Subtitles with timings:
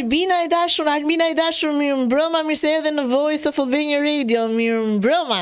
[0.00, 3.98] Albina i dashur, Albina i dashur, mirë mbrëma, mirë se erdhe në Voice of Albania
[4.00, 5.38] Radio, mirë mbrëma.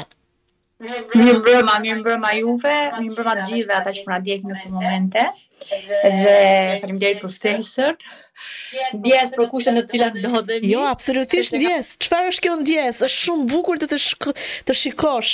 [0.88, 4.72] Mirë mbrëma, mirë mbrëma juve, mirë mbrëma të gjithë ata që po na në këtë
[4.74, 5.26] momente.
[5.68, 6.40] Dhe
[6.80, 8.02] faleminderit për ftesën.
[8.98, 10.68] Ndjes për kushtet në të cilat do të dhemi.
[10.72, 11.90] Jo, absolutisht ndjes.
[12.04, 13.00] Çfarë është kjo ndjes?
[13.06, 14.28] Është shumë bukur të të, shk...
[14.68, 15.32] të shikosh.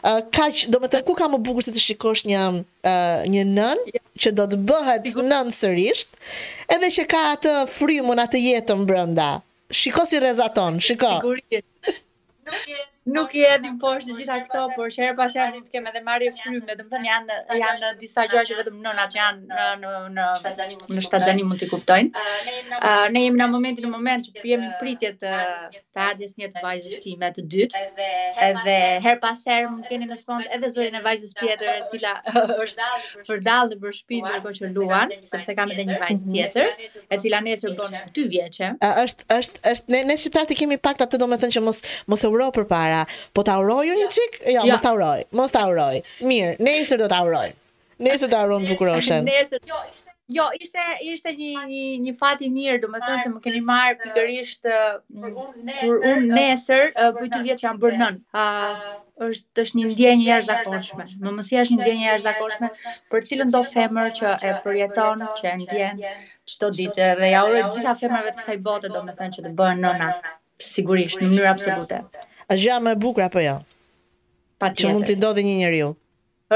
[0.00, 4.02] Uh, Kaq, do ku ka më bukur se të shikosh një uh, një nën jo.
[4.24, 6.06] që do të bëhet nën sërish,
[6.76, 9.30] edhe që ka atë frymën, atë jetën brenda.
[9.82, 11.18] Shikosi rrezaton, shikoj.
[11.20, 12.04] Sigurisht.
[12.46, 15.90] Nuk e nuk i edhim poshtë gjitha këto, por që herë pas herë mund kemë
[15.92, 19.58] edhe marrë frymë, do të thonë janë janë disa gjëra që vetëm nënat që janë
[19.80, 22.26] në në në në shtatzani mund të kuptojnë.
[23.14, 25.34] Ne jemi në momentin në moment që jemi pritje të
[25.94, 27.84] të ardhjes një të vajzës time të dytë.
[28.48, 32.14] Edhe herë pas herë mund keni në sfond edhe zërin e vajzës tjetër e cila
[32.66, 32.90] është
[33.26, 36.34] në për shtëpi ndërkohë që luan, sepse kam edhe një vajzë mhm.
[36.34, 38.72] tjetër e cila nesër bën 2 vjeçë.
[39.06, 42.50] Është është është ne ne shqiptarët kemi pakt atë domethënë që mos mos e uro
[42.56, 43.06] përpara para.
[43.34, 44.38] Po ta uroj unë çik?
[44.54, 45.26] Jo, mos ta uroj.
[45.40, 46.00] Mos ta uroj.
[46.28, 47.48] Mirë, nesër do ta uroj.
[48.04, 49.26] Nesër ta uroj bukuroshën.
[49.32, 49.60] Nesër.
[49.66, 53.60] Jo, ishte Jo, ishte ishte një një një fat i mirë, domethënë se më keni
[53.68, 54.66] marr pikërisht
[55.20, 58.16] kur unë nesër bëj të vjet që jam bërë nën.
[58.34, 61.06] ë është tash një ndjenjë jashtëzakonshme.
[61.22, 62.72] Më mos jesh një ndjenjë jashtëzakonshme
[63.14, 66.02] për cilën do femër që e përjeton, që e ndjen
[66.56, 70.10] çdo ditë dhe ja uroj gjithë afërmave të kësaj bote domethënë që të bëhen nëna
[70.74, 72.02] sigurisht në mënyrë absolute
[72.50, 73.54] është gjë më e bukur apo jo?
[74.60, 74.82] Patjetër.
[74.82, 75.92] Që mund të ndodhë një njeriu.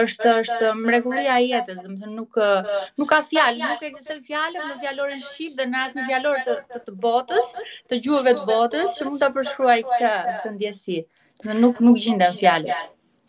[0.00, 4.76] Është është mrekullia e jetës, domethënë nuk uh, nuk ka fjalë, nuk ekzistojnë fjalët në
[4.84, 7.48] fjalorin shqip dhe në asnjë fjalor të, të të botës,
[7.90, 10.12] të gjuhëve të botës që mund ta përshkruaj këtë
[10.44, 11.00] të ndjesi.
[11.58, 12.76] nuk nuk gjenden fjalë.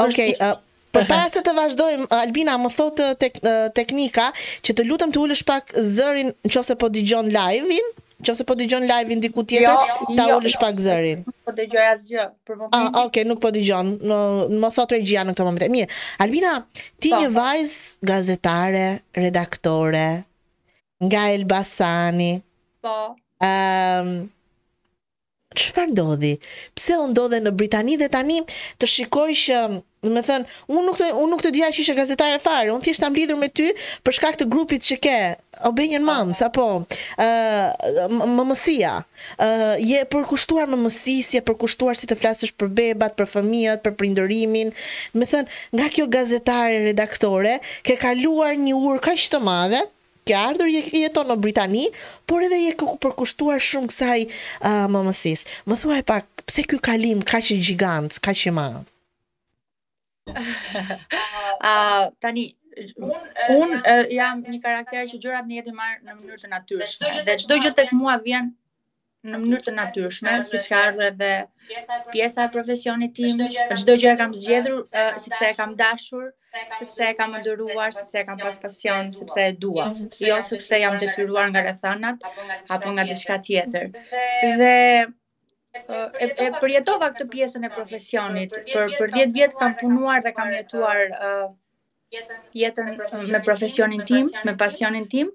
[0.06, 0.60] Okej, okay, uh...
[0.92, 4.26] Për para se të vazhdojmë, Albina, më thotë uh, tek, uh, teknika,
[4.68, 7.88] që të lutëm të ullësh pak zërin në qofse po digjon live-in,
[8.22, 11.22] Nëse po dëgjon live-in diku tjetër, jo, ta jo, ulësh jo, pak zërin.
[11.48, 12.84] Po dëgjoj asgjë për momentin.
[12.94, 13.90] Ah, okay, nuk po dëgjon.
[14.10, 14.18] Më,
[14.62, 15.66] më thot regjia në këtë moment.
[15.74, 15.90] Mirë.
[16.26, 17.22] Albina, ti pa, po.
[17.24, 17.76] një vajz
[18.12, 18.86] gazetare,
[19.18, 20.06] redaktore
[21.02, 22.32] nga Elbasani.
[22.86, 22.96] Po.
[23.42, 24.14] Ehm,
[25.58, 26.34] qëfar ndodhi?
[26.78, 28.42] Pse u ndodhe në Britani dhe tani
[28.82, 29.58] të shikoj që,
[30.06, 32.86] dhe me thënë, unë nuk të, unë nuk të dhja që ishe gazetare fare, unë
[32.86, 33.68] thjesht jam lidhur me ty
[34.08, 35.18] për shkak të grupit që ke,
[35.70, 36.48] Obenjen Moms, okay.
[36.48, 36.66] apo
[37.22, 43.14] uh, më mësia, uh, je përkushtuar më mësis, je përkushtuar si të flasësh për bebat,
[43.20, 44.74] për fëmijat, për prindërimin,
[45.14, 49.84] Do me thënë, nga kjo gazetare redaktore, ke kaluar një urë kaq të madhe,
[50.32, 51.86] duke ardhur je jeton në Britani,
[52.28, 55.48] por edhe je përkushtuar shumë kësaj uh, mamësisë.
[55.68, 58.84] Më thuaj pak, pse ky kalim kaq i gjigant, kaq i madh?
[61.64, 62.50] Ah, tani
[63.52, 63.74] Un,
[64.08, 67.10] jam një karakter që gjërat në jetë marr në mënyrë të natyrshme.
[67.28, 68.48] Dhe çdo gjë tek mua vjen
[69.30, 71.30] në mënyrë të natyrshme, si që ka ardhë dhe
[72.14, 74.78] pjesa e profesionit tim, në qdo gjë e kam zgjedru,
[75.26, 76.24] sepse e kam dashur,
[76.80, 79.88] sepse e kam ndëruar, sepse e kam pas pasion, sepse e dua,
[80.22, 82.26] jo sepse jo, jam detyruar nga rethanat,
[82.78, 83.92] apo nga dishka tjetër.
[84.64, 90.50] Dhe e, përjetova këtë pjesën e profesionit, për, për 10 vjetë kam punuar dhe kam
[90.58, 91.06] jetuar
[92.62, 92.90] jetën
[93.32, 95.30] me profesionin tim, me pasionin tim,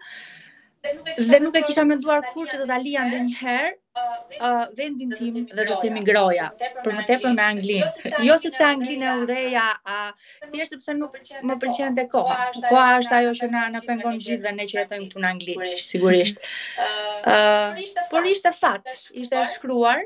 [1.33, 4.01] Dhe nuk e kisha me duar kur që do t'a lija ndë njëherë uh,
[4.49, 6.47] uh, vendin tim dhe do të migroja
[6.87, 7.85] për më tepër me anglin.
[8.29, 9.65] Jo sepse jo, anglin e ureja,
[9.95, 9.95] uh,
[10.43, 11.17] a thjesht sepse nuk
[11.51, 12.37] më përqenë dhe koha.
[12.69, 15.57] Koha është ajo që në pengon gjithë dhe ne që jetojmë këtu në Angli,
[15.93, 16.51] sigurisht.
[18.15, 18.87] Por ishte fat,
[19.25, 20.05] ishte e shkruar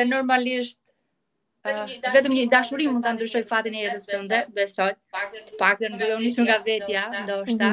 [0.00, 0.80] dhe normalisht
[2.12, 4.90] vetëm një dashurim mund t'a ndryshoj fatin e jetës të ndë, besoj,
[5.52, 7.72] të pak dhe në bëdo njësë nga vetja, ndo është ta.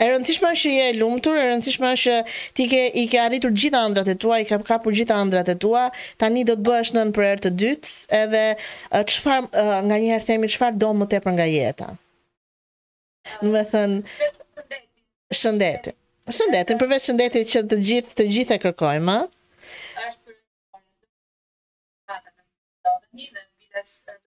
[0.00, 3.18] E rëndësishme është që je e lumtur, e rëndësishme është që ti ke i ke
[3.20, 5.82] arritur gjithë ëndrat e tua, i ka kapur gjithë ëndrat e tua.
[6.22, 8.40] Tani do të bësh nën për herë të dytë, edhe
[9.12, 11.90] çfarë nga një themi çfarë do më tepër nga jeta.
[13.42, 14.30] Do të thënë
[15.42, 15.98] shëndetin.
[16.38, 19.28] Shëndetin, përveç shëndetit që të gjithë të gjithë e kërkojmë, ëh.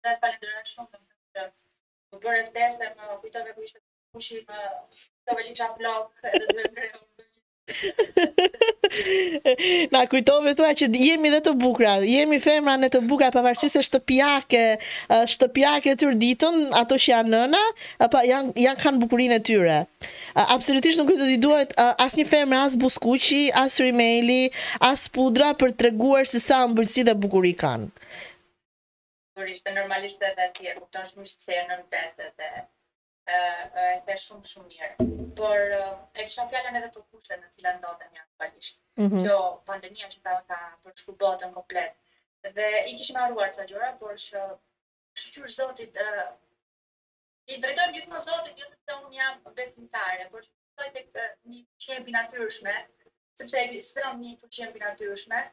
[0.02, 2.68] Dhe falendera shumë për të bërë të
[2.98, 5.02] më kujtove më ishte më të
[9.92, 13.82] Na kujtove thua që jemi dhe të bukra, jemi femra në të bukra pavarësisht se
[13.88, 14.62] shtëpiake,
[15.34, 17.62] shtëpiake të ditën, ato që janë nëna,
[18.06, 19.78] apo janë janë kanë bukurinë e tyre.
[20.46, 24.42] Absolutisht nuk do të duhet asnjë femër as buskuqi, as rimeli,
[24.92, 27.88] as pudra për të treguar se sa ëmbëlsi dhe bukurinë kanë.
[29.38, 32.50] Por ishte normalisht edhe ti e kupton shumë se janë në vetë dhe
[33.24, 35.04] e dhe shumë shumë mirë.
[35.40, 38.80] Por e kisha fjalën edhe për kushtet në cilat ndodhem një aktualisht.
[38.98, 39.24] Mm -hmm.
[39.26, 39.36] Kjo
[39.68, 41.92] pandemia që ta ka përshku botën komplet.
[42.56, 44.42] Dhe i kishim arruar të gjëra, por shë
[45.22, 46.08] shëqyur zotit, e
[47.54, 52.16] i drejtojmë gjithmonë zotit, gjithë të unë jam besimtare, por shë të të një qenë
[52.18, 52.74] natyrshme,
[53.42, 55.44] sepse e sëfëron një të qenë natyrshme,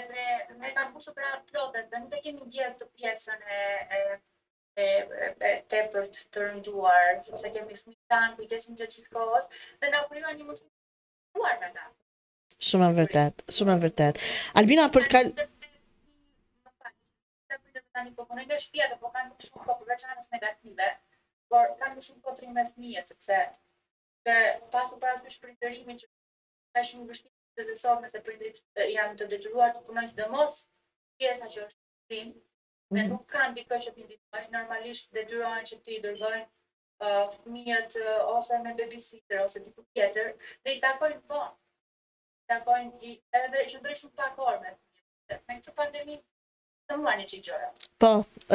[0.00, 0.28] edhe
[0.58, 3.62] me kanë kushtë për plotet, dhe nuk e kemi gjithë të pjesën e,
[3.98, 4.02] e
[4.80, 4.84] e
[5.46, 9.48] e të përt të rënduar, sepse kemi fëmijë tan, kujdesim gjatë gjithë kohës
[9.82, 11.82] dhe na krijuan një mundësi të uar me ta.
[12.68, 14.20] Shumë e vërtet, shumë e vërtet.
[14.62, 15.32] Albina për të kal
[17.96, 20.86] tani po punoj në shtëpi apo kam më shumë kohë për çana negative,
[21.52, 23.40] por kanë më shumë kohë për me fëmijë sepse
[24.28, 24.36] të
[24.76, 26.08] pasu para të shpërndërimit që
[26.78, 28.62] ka shumë vështirë të të sot nëse prindrit
[28.96, 30.56] janë të detyruar të punojnë sidomos
[31.20, 32.40] pjesa që është prind
[32.92, 33.08] -hmm.
[33.08, 35.24] dhe nuk kanë dikë që ti ditoj, normalisht dhe
[35.70, 40.32] që ti dërgojnë uh, fëmijët uh, ose me babysitter ose diku tjetër,
[40.64, 41.42] dhe i takojnë po.
[42.42, 44.74] i takojnë i edhe që ndryshë të takojnë me
[45.48, 46.16] me këtë pandemi
[46.90, 47.68] të mua një qikjore.
[48.02, 48.08] Po,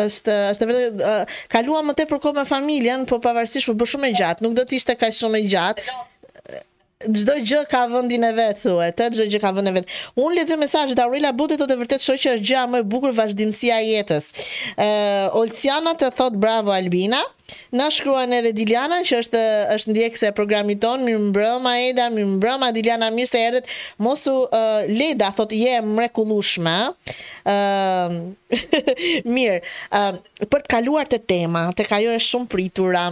[0.05, 4.09] është është vetë uh, kaluam më tepër kohë me familjen, po pavarësisht u bë shumë
[4.11, 5.95] e gjatë, nuk do të ishte kaq shumë e gjatë
[7.05, 8.57] çdo gjë ka vendin e vet
[8.97, 9.91] të çdo gjë ka vendin e vet.
[10.17, 13.77] Unë lexoj mesazhet Aurela Buti thotë vërtet shoqja që është gjëja më e bukur vazhdimësia
[13.83, 14.29] e jetës.
[14.81, 17.21] Ë uh, Olciana të thot bravo Albina.
[17.71, 19.43] Na shkruan edhe Diliana që është
[19.77, 23.69] është ndjekse e programit ton, mirëmbrëma Eda, mirëmbrëma Diliana, mirë se erdhët.
[24.03, 26.75] Mosu uh, Leda thot je yeah, mrekullueshme.
[27.45, 29.61] Ë uh, mirë,
[30.01, 30.11] uh,
[30.43, 33.05] për të kaluar te tema, tek ajo është shumë pritura.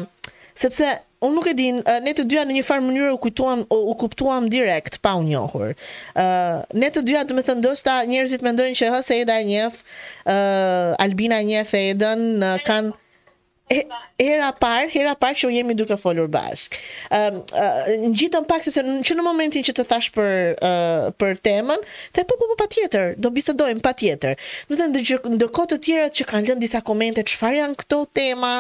[0.55, 0.87] Sepse
[1.23, 3.79] unë nuk e din, eh, ne të dyja në një farë mënyrë u kujtuam u,
[3.99, 5.71] kuptuam direkt pa u njohur.
[5.71, 5.77] Ë uh,
[6.19, 9.71] eh, ne të dyja do të thënë ndoshta njerëzit mendojnë që Hoseida e njeh, ë
[9.71, 12.93] uh, eh, Albina e njeh Edën, uh, kanë
[14.13, 16.75] Era parë, era parë që u jemi duke folur bashk.
[17.09, 17.55] Ëm, uh,
[17.89, 18.83] uh, ngjitëm pak sepse
[19.17, 21.81] në momentin që të thash për uh, për temën,
[22.13, 24.35] the po po po patjetër, do bisedojmë patjetër.
[24.69, 28.53] Do të ndërgjë ndërkohë të tjerat që kanë lënë disa komente çfarë janë këto tema,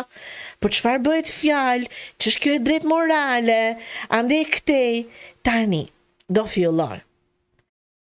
[0.65, 3.61] për çfarë bëhet fjalë, ç'është kjo e drejt morale,
[4.09, 5.03] andaj këtej
[5.45, 5.83] tani
[6.25, 7.03] do fillojmë.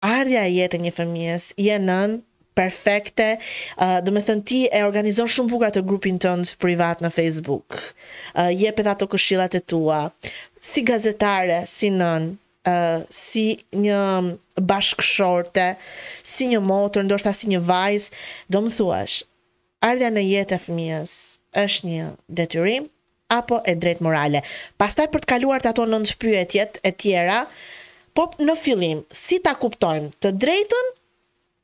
[0.08, 2.16] Ardha jetë një fëmijës, jenë nën,
[2.58, 3.36] perfekte.
[3.36, 7.12] Ëh, uh, do të thënë ti e organizon shumë bukur atë grupin tënd privat në
[7.14, 7.78] Facebook.
[8.34, 10.02] Ëh, jepet ato këshillat e tua
[10.70, 12.28] si gazetare, si nën,
[12.66, 13.46] ëh, uh, si
[13.78, 14.02] një
[14.58, 15.68] bashkëshorte,
[16.26, 18.08] si një motër, ndoshta si një vajz,
[18.50, 19.20] do më thuash,
[19.86, 21.14] ardhja në jetë e fëmijës
[21.62, 22.06] është një
[22.40, 22.88] detyrim
[23.32, 24.40] apo e drejtë morale.
[24.80, 25.84] Pastaj për të kaluar të ato
[26.22, 27.42] pyetjet e tjera,
[28.16, 30.88] po në fillim, si ta kuptojmë të drejtën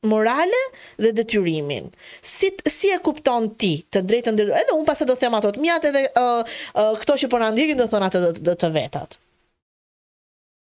[0.05, 0.59] morale
[0.97, 1.85] dhe detyrimin.
[2.21, 2.47] Si
[2.77, 5.77] si e kupton ti të drejtën dhe edhe un pastaj do them ato të mia
[5.91, 9.17] edhe uh, uh, këto që po na ndjekin do thon ato do, të vetat.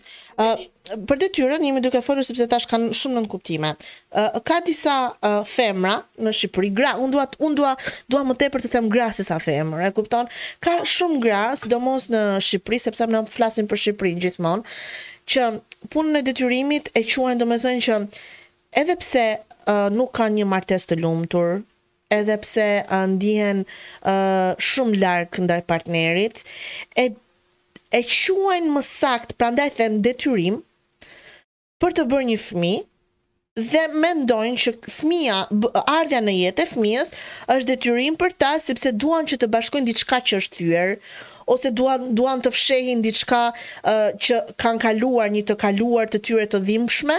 [0.44, 3.74] uh, për detyrën jemi duke folur sepse tash kanë shumë nën kuptime.
[4.10, 7.76] Uh, ka disa uh, femra në Shqipëri, gra, un dua un dua
[8.10, 10.26] dua më tepër të them gra se sa femra, e kupton?
[10.60, 14.64] Ka shumë gra, sidomos në Shqipëri, sepse ne flasim për Shqipërinë gjithmonë,
[15.32, 15.42] që
[15.94, 17.96] punën e detyrimit e quajnë domethënë që
[18.82, 21.62] edhe pse uh, nuk kanë një martesë të lumtur,
[22.12, 22.68] edhe pse
[23.14, 23.66] ndihen
[24.08, 26.44] uh, shumë larg ndaj partnerit
[27.00, 27.08] e
[27.92, 30.62] e quajnë më sakt, prandaj them detyrim
[31.84, 32.88] për të bërë një fëmijë
[33.62, 35.40] dhe mendojnë që fëmia,
[35.92, 37.10] ardhja në jetë e fëmijës
[37.52, 40.94] është detyrim për ta sepse duan që të bashkojnë diçka që është thyer
[41.52, 46.48] ose duan duan të fshehin diçka uh, që kanë kaluar një të kaluar të tyre
[46.54, 47.18] të dhimbshme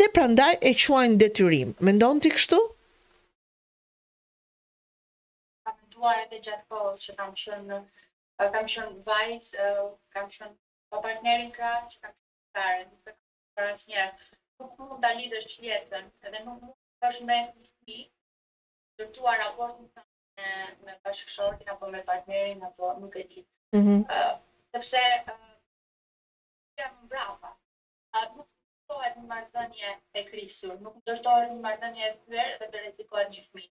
[0.00, 1.74] dhe prandaj e quajnë detyrim.
[1.84, 2.62] Mendon ti kështu?
[6.04, 7.76] kërkuar edhe gjatë kohës që kam qenë
[8.54, 9.52] kam qenë vajz,
[10.14, 10.56] kam qenë
[10.92, 12.16] pa partnerin kra që kam
[12.56, 13.14] parë
[13.56, 14.04] për asnjë një.
[14.60, 18.02] Nuk mund ta lidhësh jetën, edhe nuk mund të bësh mes një fëmi
[18.98, 19.32] të tua
[19.62, 20.46] me
[20.84, 23.46] me bashkëshortin apo me partnerin apo nuk e di.
[23.72, 24.04] Ëh, mhm.
[24.74, 25.02] sepse
[26.82, 27.56] jam brava.
[28.20, 28.48] A nuk
[28.92, 33.42] dohet një mardënje e krisur, nuk dohet një mardënje e fyrë dhe të rezikohet një
[33.48, 33.72] fëmijë.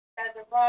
[0.17, 0.63] edhe ma,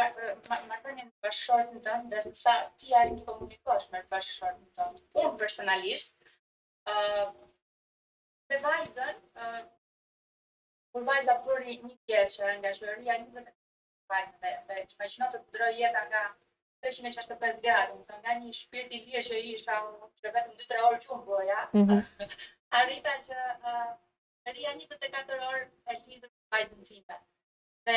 [0.49, 4.87] ma, ma të një bashkëshorën të dhe sa ti a rinë komunikosh me bashkëshorën të
[4.91, 5.01] në.
[5.23, 6.15] Unë personalisht,
[6.95, 7.33] uh,
[8.53, 13.55] me vajzën, kur unë vajzën përri një pjeqë nga shërëria një dhe të
[14.15, 16.23] vajzën dhe, dhe që me shënotë të drojë jetë nga
[16.87, 19.81] 365 gradë, më të nga një shpirt i lirë që isha,
[20.23, 22.33] që vetëm 2-3 orë qumë boja, mm -hmm.
[22.83, 23.93] arrita që uh,
[24.53, 27.21] rria 24 orë e lidhë me vajzën të
[27.87, 27.97] Dhe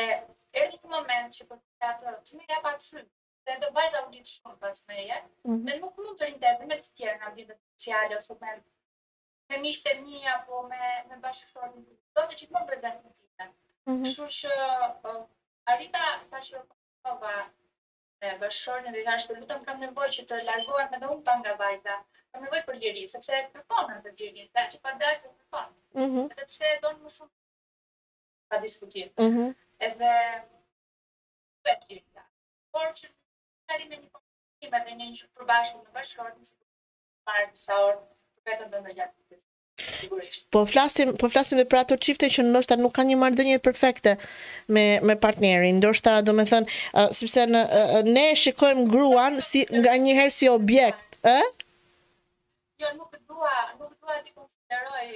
[0.60, 3.04] erdhi një moment që po të atë, që më jep aq shumë,
[3.48, 5.18] se do bëj të audit shumë pas me je.
[5.18, 5.76] Ne mhm.
[5.84, 8.54] nuk mund të rindet me të tjerë nga vite sociale ose me
[9.54, 14.02] me miqtë mi apo me me bashkëshortin Do të thotë që më prezant në vit.
[14.08, 14.56] Kështu që
[15.04, 15.14] po,
[15.76, 17.36] Arita ka shkova
[18.24, 22.00] me bashkëshortin dhe tash lutem kam nevojë që të largohem edhe unë pa nga vajza.
[22.32, 25.74] Kam nevojë për lirinë, sepse kërkon atë lirinë, sa që pa dashur kërkon.
[26.02, 26.22] Mhm.
[26.22, 27.34] Mm Atëse don më shumë
[28.50, 29.10] pa diskutim.
[29.20, 29.54] Mm -hmm.
[29.80, 30.12] Edhe
[31.68, 32.24] vetë të gjitha.
[32.74, 33.08] Por që
[33.70, 38.02] kërëm e një kompetitim edhe një një që përbashkëm në bashkërën, në marë të saurë,
[38.36, 39.38] të vetëm dhe në gjatë të
[40.02, 40.46] Sigurisht.
[40.56, 44.12] Po flasim, po flasim edhe për ato çifte që ndoshta nuk kanë një marrëdhënie perfekte
[44.76, 45.78] me me partnerin.
[45.82, 46.66] Ndoshta, domethën,
[47.00, 51.32] uh, sepse në uh, ne shikojmë gruan si nganjëherë si objekt, ë?
[51.38, 51.48] Eh?
[52.82, 55.12] Jo, nuk dua, nuk dua të konsideroj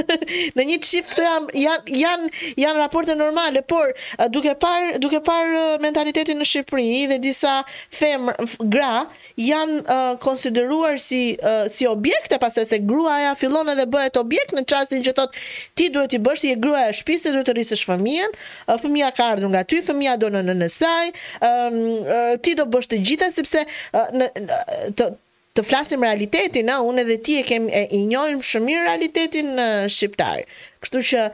[0.56, 2.28] në një çift janë, janë, janë,
[2.62, 3.90] janë raporte normale, por
[4.32, 5.50] duke par, duke par
[5.82, 7.56] mentalitetin në Shqipëri dhe disa
[7.96, 8.36] femë,
[8.72, 8.92] gra,
[9.40, 14.54] janë uh, konsideruar si, uh, si objekte, pasi se gruaja aja fillon edhe bëhet objekt
[14.54, 15.34] në çastin që thot
[15.76, 19.08] ti duhet i bësh, i e grua e shpiste, duhet të rrisësh fëmijën uh, fëmija
[19.16, 23.00] ka ardhur nga ty, fëmija do në e nësaj, uh, uh, ti do bësh të
[23.02, 24.62] gjitha, sepse uh, në,
[25.00, 25.10] të
[25.58, 29.48] të flasim realitetin, na unë edhe ti e kemi e i njohim shumë mirë realitetin
[29.92, 30.44] shqiptar.
[30.84, 31.24] Kështu që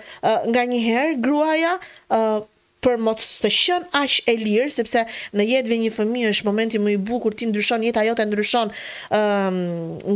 [0.54, 1.74] nga një herë gruaja
[2.84, 5.02] për mos të qen aq e lirë sepse
[5.36, 8.70] në jetëve një fëmijë është momenti më i bukur ti ndryshon jeta jote ndryshon
[9.16, 9.58] ëm um,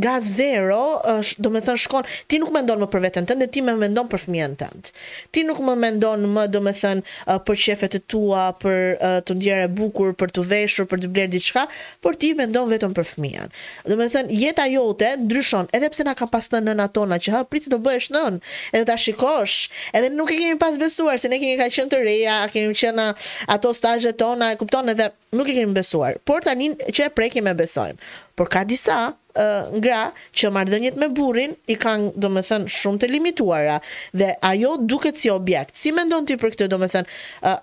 [0.02, 0.80] nga zero
[1.12, 4.08] është do të thënë shkon ti nuk mendon më për veten tënde ti më mendon
[4.12, 4.90] për fëmijën tënd.
[5.34, 8.96] Ti nuk më mendon më do të thënë për shefet e tua, për
[9.28, 11.66] të ndjerë bukur, për të veshur, për të bler diçka,
[12.04, 13.50] por ti mendon vetëm për fëmijën.
[13.88, 17.34] Do të thënë jeta jote ndryshon edhe pse na ka pas të nëna tona që
[17.34, 18.38] ha priti të bëhesh nën,
[18.74, 22.02] edhe ta shikosh, edhe nuk e kemi pas besuar se ne kemi kaq shumë të
[22.06, 23.06] reja kemi qenë
[23.54, 26.18] ato stajet tona, e kupton edhe nuk e kemi besuar.
[26.28, 27.98] Por tani që e prekim e besojmë.
[28.38, 30.02] Por ka disa uh, ngra
[30.36, 33.80] që marrëdhëniet me burrin i kanë domethën shumë të limituara
[34.12, 35.76] dhe ajo duket si objekt.
[35.76, 37.58] Si mendon ti për këtë domethën uh,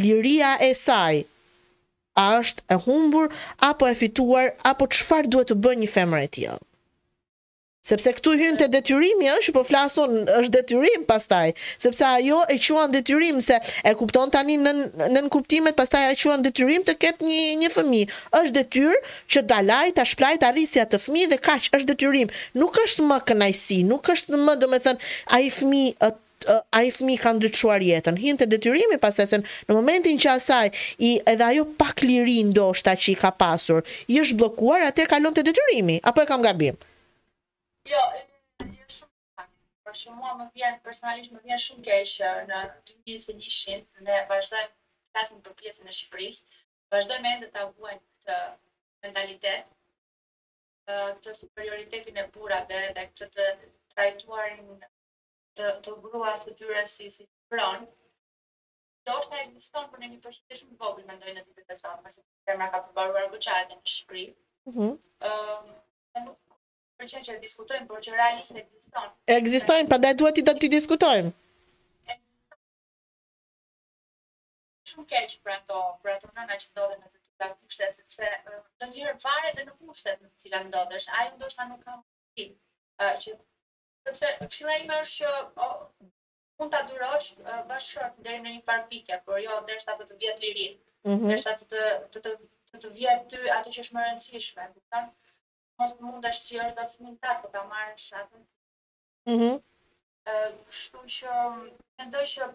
[0.00, 1.22] liria e saj
[2.20, 3.30] a është e humbur
[3.64, 6.58] apo e fituar apo çfarë duhet të bëjë një femër e tillë?
[7.86, 12.92] sepse këtu hynë të detyrimi është, po flason është detyrim pastaj, sepse ajo e quan
[12.92, 13.56] detyrim, se
[13.88, 17.70] e kupton tani në, në në kuptimet, pastaj e quan detyrim të ketë një, një
[17.74, 18.02] fëmi,
[18.42, 18.98] është detyr
[19.32, 23.18] që dalaj të shplaj të arisja të fëmi dhe kaq është detyrim, nuk është më
[23.30, 26.16] kënajsi, nuk është më dhe me thënë, a i fëmi të
[26.72, 31.44] a i kanë detyruar jetën, hinë të detyrimi pasesën, në momentin që asaj, i edhe
[31.50, 35.44] ajo pak lirin do shta që i ka pasur, i është blokuar, atër kalon të
[35.50, 36.78] detyrimi, apo e kam gabim?
[37.88, 38.00] Jo,
[38.60, 39.46] jo shumë
[39.84, 42.14] Por shumë mua më vjen personalisht më vjen shumë keq
[42.50, 42.58] në
[42.90, 44.64] 2021 ne vazhdoj
[45.14, 46.56] flasim për pjesën e Shqipërisë.
[46.94, 48.36] Vazhdojmë ende ta huajmë këtë
[49.06, 49.72] mentalitet
[51.24, 53.46] të superioritetin e burrave dhe këtë të
[53.94, 54.84] trajtuarin
[55.60, 57.88] të të gruas së tyre si si pron.
[59.08, 62.50] Do të ekziston por në një përshtatje shumë vogël mendoj në ditën e sotme, sepse
[62.52, 64.28] tema ka përballuar goxhatin në Shqipëri.
[64.68, 64.92] Mhm.
[64.92, 65.74] Mm
[66.18, 66.38] ëm, uh,
[67.00, 69.68] pëlqen që diskutojmë, por që realisht ekziston.
[69.74, 71.30] pra prandaj duhet të të diskutojmë.
[74.92, 78.86] Shumë keq për ato, për ato nëna që ndodhen në të cilat kushte, sepse do
[78.92, 82.48] një herë varet edhe në kushtet në të cilat ndodhesh, ai ndoshta nuk ka mundësi
[83.32, 83.36] që
[84.08, 85.30] sepse këshilla ime është
[85.60, 85.68] që
[86.60, 87.28] mund ta durosh
[87.70, 90.78] bashkëshort deri në një par pike, por jo derisa të të vjet lirin,
[91.08, 91.82] Mm Derisa të
[92.14, 95.06] të të të vjet ty ato që është më rëndësishme, kupton?
[95.80, 98.42] mos të mund që jërë do të finin të të të marrë në shatën.
[99.28, 99.62] Mm -hmm.
[100.70, 101.36] Kështu që,
[102.00, 102.48] mendoj që,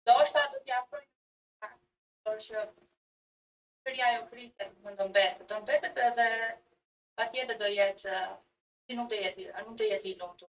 [0.06, 1.04] Do është ato të afroj
[2.27, 2.67] por që
[3.89, 6.30] përja jo kritet më të mbetë, të mbetët edhe
[7.17, 8.21] pa tjetër do jetë që
[8.87, 10.49] ti nuk do të jetë, nuk do të jetë i lumtur.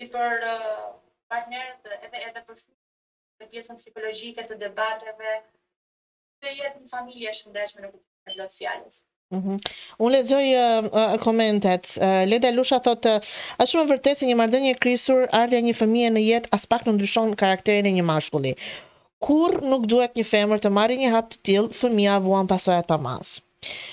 [0.00, 0.92] Ti për uh,
[1.30, 5.36] partnerët edhe edhe për pjesën psikologjike të debateve
[6.44, 9.00] të jetë një familje e shëndetshme në kuptimin e plot fjalës.
[9.34, 9.58] Mm -hmm.
[9.98, 11.94] Unë lexoj uh, uh, komentet.
[11.98, 15.74] Uh, Leda Lusha thotë, uh, "Është shumë vërtet se një marrëdhënie e krisur, ardha një
[15.80, 18.52] fëmijë në jetë as pak nuk ndryshon karakterin e një mashkulli.
[19.24, 22.96] Kurr nuk duhet një femër të marrë një hap të tillë, fëmia vuan pasojat pa
[23.08, 23.40] mas."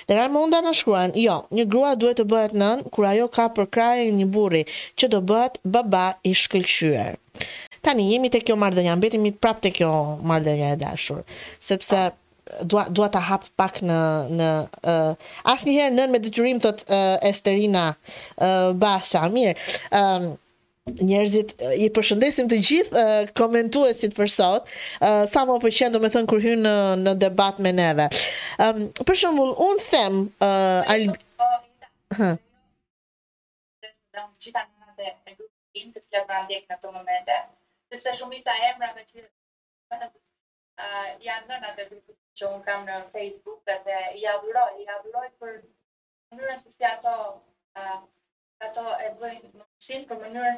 [0.08, 4.18] Dhe Raimonda në shkruan, jo, një grua duhet të bëhet nën, kur ajo ka përkrajën
[4.22, 4.64] një burri
[5.00, 7.18] që do bëhet baba i shkëllqyër.
[7.88, 9.92] Tani, jemi të kjo mardënja, mbetemi prap të kjo
[10.32, 11.24] mardënja e dashur,
[11.70, 12.04] sepse
[12.74, 14.00] dua dua ta hap pak në
[14.38, 14.48] në
[14.92, 19.54] uh, asnjëherë nën me detyrim thot uh, Esterina uh, Basha mirë
[20.02, 20.32] um,
[21.08, 23.00] Njerëzit i përshëndesim të gjithë
[23.40, 24.66] komentuesit për sot,
[25.34, 26.72] sa më pëlqen domethën kur hyn në
[27.04, 28.06] në debat me neve.
[28.68, 28.76] Ëm
[29.10, 31.04] për shembull, un them ëh al
[40.82, 41.46] Uh, janë
[41.78, 41.84] të
[42.40, 43.60] që unë kam në Facebook
[44.18, 45.52] i aduroj, i aduroj për
[48.66, 50.52] ato e bëjnë në mësim për mënyrë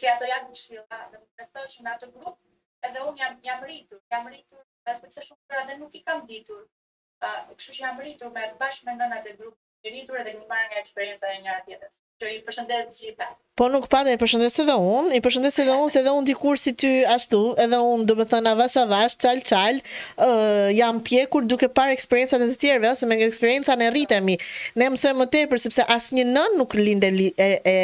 [0.00, 4.00] që ato janë këshilla dhe më presoj në ato grup edhe unë jam, jam rritur,
[4.14, 8.48] jam rritur dhe shumë për nuk i kam ditur uh, kështu që jam rritur me
[8.64, 12.32] bashkë me nënat e grup rritur edhe një marrë nga eksperienca e njëra tjetës që
[12.36, 13.32] i përshëndet gjitha.
[13.54, 16.56] Po nuk pa i përshëndes edhe unë, i përshëndes edhe unë, se edhe unë dikur
[16.58, 19.78] si ty ashtu, edhe unë do më thënë avash avash, qal qal,
[20.24, 24.34] uh, jam pjekur duke par eksperiencat e të tjerve, se me eksperiencat e rritemi,
[24.74, 27.76] ne mësojmë më tepër, sepse asë një nën nuk linde, li, e, e,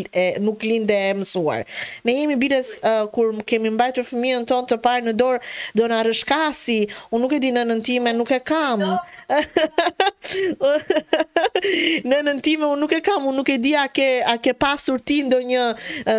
[0.00, 1.62] e, e, nuk linde e mësuar.
[2.08, 6.02] Ne jemi bires, uh, kur kemi mbajtur fëmijën tonë të parë në dorë, do në
[6.10, 6.80] rëshkasi,
[7.14, 8.82] unë nuk e di në nëntime, nuk e kam.
[8.82, 8.98] No.
[9.30, 9.42] Jo.
[12.02, 14.98] në nëntime, unë nuk e kam, unë nuk e di a ke a ke pasur
[15.08, 15.64] ti ndonjë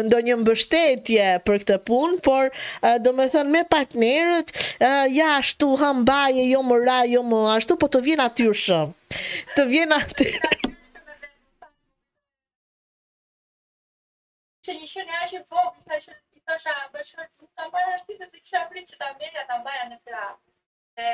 [0.09, 2.43] ndonjë mbështetje për këtë punë, por
[3.05, 4.47] do të thënë me partnerët
[5.13, 8.89] ja ashtu hambaje jo më ra jo më ashtu, po të vjen natyrshëm.
[9.55, 10.29] Të vjen aty.
[14.65, 17.89] që një shërë e ashtë vogë, të ashtë i të shë bëshërë, nuk të mbaja
[17.99, 19.05] ashtë të të kësha vritë që të
[19.51, 20.25] të mbaja në tëra.
[20.97, 21.07] Dhe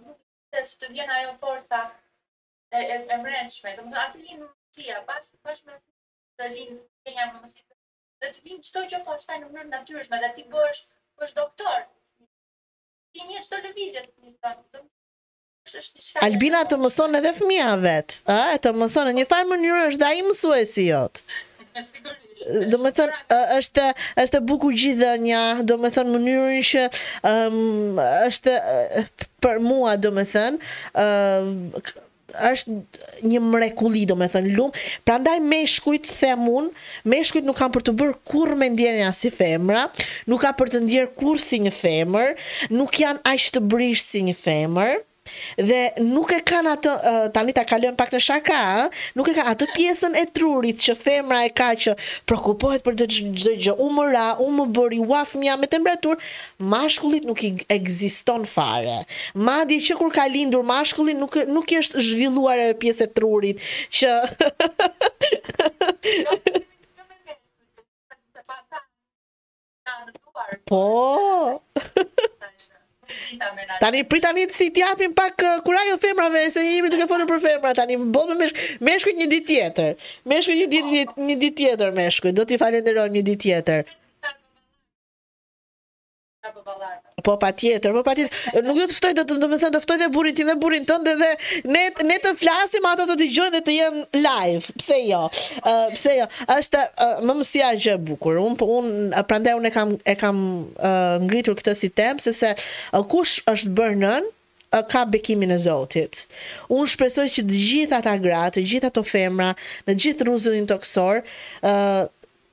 [0.00, 0.18] nuk
[0.54, 1.86] të të vjen ajo forca e,
[2.78, 2.80] e,
[3.24, 3.70] mrençme.
[3.76, 4.18] Dhe më të atë
[4.74, 5.72] Shqipëria bash bash me
[6.38, 7.62] Dalin që jam në mesit.
[8.20, 10.80] Dhe të vinë çdo gjë po shtaj në mënyrë natyrshme, dhe ti bësh
[11.20, 11.86] bësh doktor.
[13.14, 18.40] Ti një çdo lëvizje të mund të bësh Albina të mëson edhe fëmia vet, a,
[18.56, 21.22] e të mëson në një farë mënyrë është dhe ai mësuesi jot.
[21.74, 22.48] Sigurisht.
[22.70, 23.12] Do të thon
[23.60, 23.84] është
[24.24, 26.84] është e bukur gjithëdhënja, do të thon mënyrën që
[27.30, 28.56] ëm um, është
[29.46, 30.58] për mua, do të thon,
[31.02, 31.54] ëm
[32.38, 36.70] është një mrekulli do me thënë lumë, pra ndaj me shkujt themun,
[37.06, 39.86] me shkujt nuk kam për të bërë kur me ndjenë janë si femra,
[40.30, 42.34] nuk ka për të ndjerë kur si një femër,
[42.78, 45.00] nuk janë ashtë të brishë si një femër,
[45.56, 48.82] Dhe nuk e kanë atë uh, tani ta kalojm pak në shaka, ha?
[49.16, 51.94] nuk e kanë atë pjesën e trurit që femra e ka që
[52.28, 56.20] prekupohet për të çdo gjë, u mora, u më bëri ua fëmia me temperatur,
[56.74, 58.98] mashkullit nuk i ekziston fare.
[59.46, 63.66] Madje që kur ka lindur mashkulli nuk nuk i është zhvilluar ajo pjesë e trurit
[63.94, 64.12] që
[70.66, 70.78] Po.
[73.80, 77.28] Tani prit tani si ti japim pak uh, kuraj të femrave se jemi duke folur
[77.30, 78.48] për femra tani më bëmë
[78.86, 80.10] mesh, një ditë tjetër.
[80.32, 82.34] Meshkuj një ditë një ditë tjetër meshkuj.
[82.40, 83.94] Do t'i falenderojmë një ditë tjetër.
[87.24, 88.58] Po pa tjetër, po pa tjetër.
[88.66, 91.06] Nuk do të ftoj, do të them do ftoj dhe burrin tim dhe burrin tënd
[91.08, 91.28] edhe
[91.72, 94.74] ne ne të flasim ato të dëgjojnë dhe të jenë live.
[94.80, 95.22] Pse jo?
[95.64, 96.26] Ë pse jo?
[96.58, 96.82] Është
[97.24, 98.36] më më sia gjë e bukur.
[98.44, 98.90] Un po un
[99.30, 100.36] prandaj un e kam e kam
[101.24, 102.54] ngritur këtë si sepse
[103.12, 104.28] kush është bërë nën
[104.92, 106.26] ka bekimin e Zotit.
[106.68, 109.54] Un shpresoj që të gjitha ata gra, të gjitha ato femra
[109.88, 111.22] në gjithë rrugën toksor,
[111.64, 111.74] ë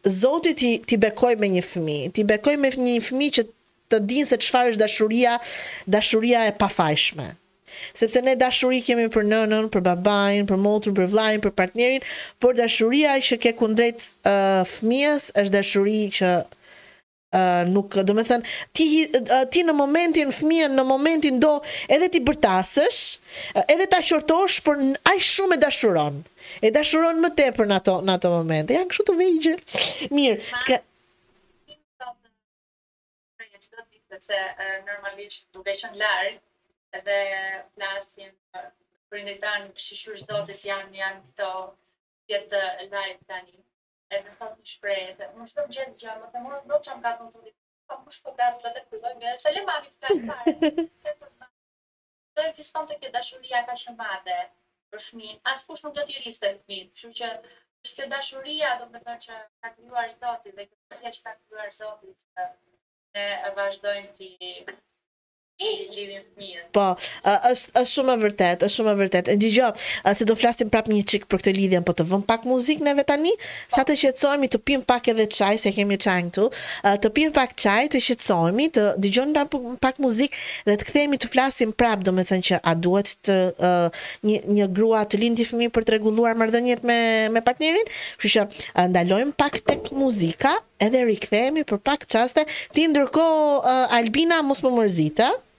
[0.07, 3.43] Zotit ti, ti bekoj me një fëmi, ti bekoj me një fëmi që
[3.91, 5.33] të dinë se çfarë është dashuria,
[5.93, 7.29] dashuria e pafajshme.
[7.97, 12.03] Sepse ne dashuri kemi për nënën, për babain, për motrën, për vllain, për partnerin,
[12.43, 16.33] por dashuria që ke kundrejt uh, fëmijës është dashuri që
[17.31, 18.43] Uh, nuk, do me thënë,
[18.75, 21.51] ti, uh, ti në momentin fëmijën, në momentin do
[21.87, 22.97] edhe ti bërtasësh,
[23.71, 26.17] edhe ta qërtosh, për në, aj shumë e dashuron,
[26.59, 29.55] e dashuron më te për në ato, në ato moment, e janë kështu të vejgjë,
[30.11, 30.81] mirë,
[34.25, 37.15] sepse normalisht duke qenë larg edhe
[37.77, 41.47] flasim për ndër tan shishur zotit janë janë këto
[42.33, 42.59] jetë
[42.91, 43.63] live tani.
[44.17, 47.27] Edhe thot një shprehje se më shumë gjet gjë, më thonë do çam ka të
[47.33, 47.53] thotë.
[47.89, 50.87] Po kush po ka të të kujtoj me Selemani ka starë.
[52.35, 54.37] të thonë të ke dashuria ka shumë madhe
[54.91, 57.33] për fëmin As kush nuk do të riste fëmin kështu që
[57.81, 61.71] është kjo dashuria, do të thonë që ka krijuar Zoti dhe kjo që ka krijuar
[61.81, 62.15] Zoti
[63.13, 64.37] né, a vastante
[66.71, 66.83] Po,
[67.25, 69.27] është është shumë e vërtet, është shumë e vërtet.
[69.33, 69.69] E dëgjoj,
[70.17, 73.03] se do flasim prapë një çik për këtë lidhje, po të vëm pak muzikë neve
[73.07, 73.33] tani,
[73.71, 76.47] sa të qetësohemi të pim pak edhe çaj, se kemi çaj këtu.
[77.03, 79.43] Të pim pak çaj, të qetësohemi, të dëgjojmë
[79.85, 84.39] pak muzikë dhe të kthehemi të flasim prapë, domethënë që a duhet të uh, një
[84.57, 86.99] një grua të lindë fëmijë për të rregulluar marrëdhëniet me
[87.37, 87.93] me partnerin.
[88.23, 92.47] Kështu që ndalojm pak tek muzika, edhe rikthehemi për pak çaste.
[92.73, 95.31] Ti ndërkohë uh, Albina mos më mërzitë.
[95.31, 95.49] Më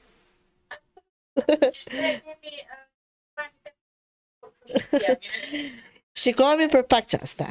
[6.22, 7.50] Shikohemi për pak çaste.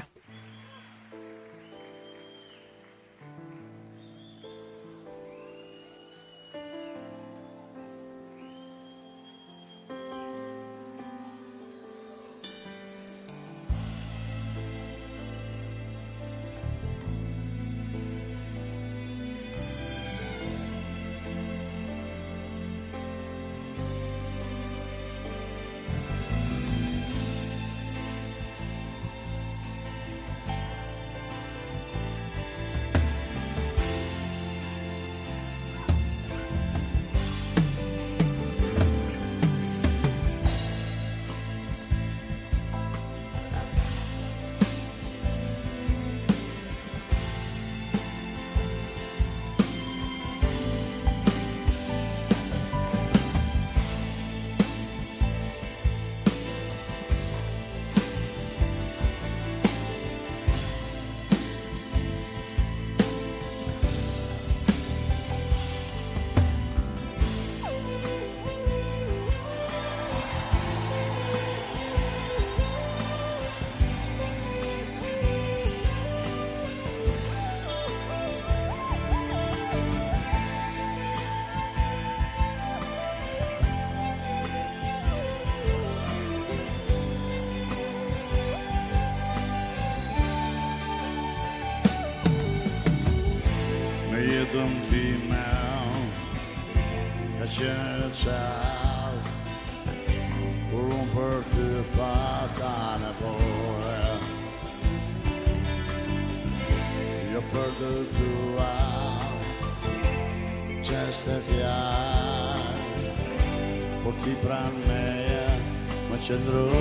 [116.22, 116.81] Chandra.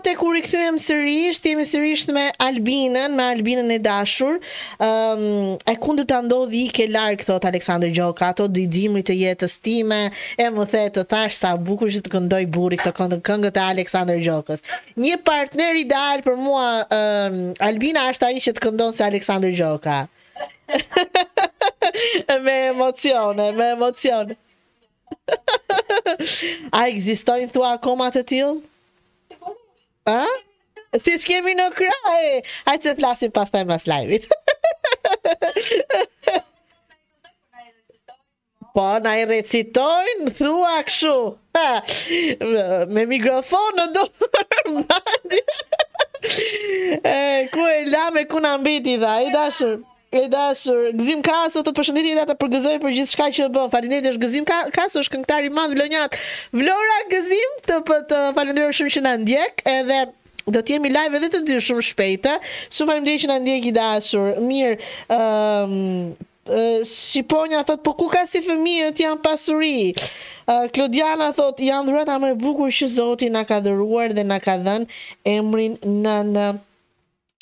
[0.00, 4.38] Sonte kur i kthyem sërish, jemi sërish me Albinën, me Albinën e dashur.
[4.78, 9.02] Ëm, ehm, um, e ku ta ndodhi i ke larg thot Aleksander Gjoka, ato didimri
[9.04, 9.98] të jetës time.
[10.40, 13.60] E më the të thash sa bukur që të këndoj burri këto këngë të këngët
[13.60, 14.64] e Aleksander Gjokës.
[15.04, 15.84] Një partner i
[16.30, 20.00] për mua, ëm, ehm, um, Albina është ai që të këndon se Aleksander Gjoka.
[22.48, 24.34] me emocione, me emocione.
[26.78, 28.56] A ekzistojnë thua akoma të tillë?
[30.06, 30.20] Pa?
[30.98, 32.20] Si që kemi në kraj?
[32.70, 34.26] A se plasim pas taj mas lajvit.
[38.74, 41.14] po, na i recitojnë, thua këshu.
[42.94, 44.04] Me mikrofon në do
[44.78, 44.96] mërë
[47.54, 49.78] ku e lame, ku në mbiti, dha, i dashër
[50.12, 54.06] e dashur, Gzim Kaso, të përshëndetje ata për gëzoj për gjithë shka që bë, falinit
[54.10, 56.16] është Gzim Kaso, është këngtari madhë vlonjat,
[56.58, 57.76] vlora Gzim, të,
[58.10, 60.00] të falinderë shumë që në ndjek, edhe
[60.50, 62.32] do të jemi live edhe të ndyrë shumë shpejtë.
[62.72, 64.40] Shumë faleminderit që na ndjeki dashur.
[64.42, 64.80] Mirë,
[65.14, 65.74] ëm
[66.16, 69.92] um, thot po ku ka si fëmijët janë pasuri.
[70.74, 74.56] Klodiana thot janë dhurat më e bukur që Zoti na ka dhëruar dhe na ka
[74.58, 74.90] dhënë
[75.36, 76.48] emrin nëna.
[76.50, 76.50] Në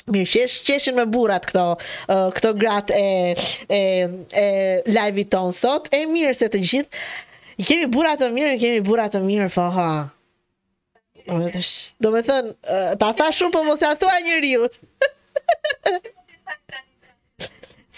[0.08, 3.32] Mirë, shesh, sheshin me burrat këto, uh, këto gratë e
[3.68, 3.80] e
[4.42, 4.46] e
[4.88, 5.90] live-it ton sot.
[5.94, 7.02] E mirë se të gjithë.
[7.58, 9.88] I kemi burra të mirë, i kemi burra të mirë, po ha.
[11.28, 14.68] Do me thënë, uh, ta tha shumë, po mos ja a thua një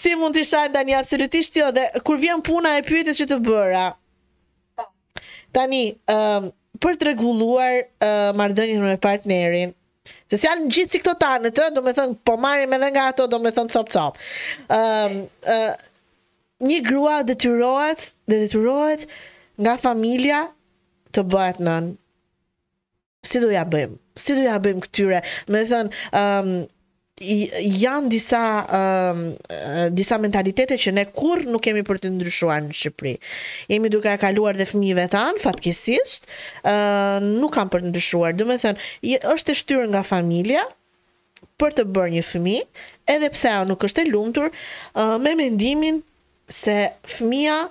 [0.01, 3.37] si mund të shajnë, Dani, absolutisht jo, dhe kur vjen puna e pyetis që të
[3.45, 3.89] bëra.
[5.53, 6.47] Dani, um,
[6.81, 9.75] për të regulluar uh, mardënjën me partnerin,
[10.31, 13.03] Se si janë gjithë si këto tanë të, do me thënë, po marim edhe nga
[13.11, 14.19] ato, do me thënë, cop, cop.
[14.77, 15.73] Um, uh,
[16.69, 19.05] një grua detyrohet, dhe detyrohet
[19.65, 20.41] nga familja
[21.15, 21.91] të bëhet nën.
[23.27, 23.99] Si do ja bëjmë?
[24.17, 25.21] Si do ja bëjmë këtyre?
[25.55, 26.53] Me thënë, um,
[27.21, 33.13] janë disa uh, disa mentalitete që ne kur nuk kemi për të ndryshuar në Shqipëri.
[33.69, 36.27] Jemi duke e kaluar dhe fëmijëve tan, fatkesisht,
[36.65, 38.35] ë uh, nuk kanë për të ndryshuar.
[38.39, 38.87] Do të thënë,
[39.33, 40.63] është e shtyrë nga familja
[41.61, 42.63] për të bërë një fëmijë,
[43.15, 46.01] edhe pse ajo nuk është e lumtur uh, me mendimin
[46.51, 46.79] se
[47.17, 47.61] fëmia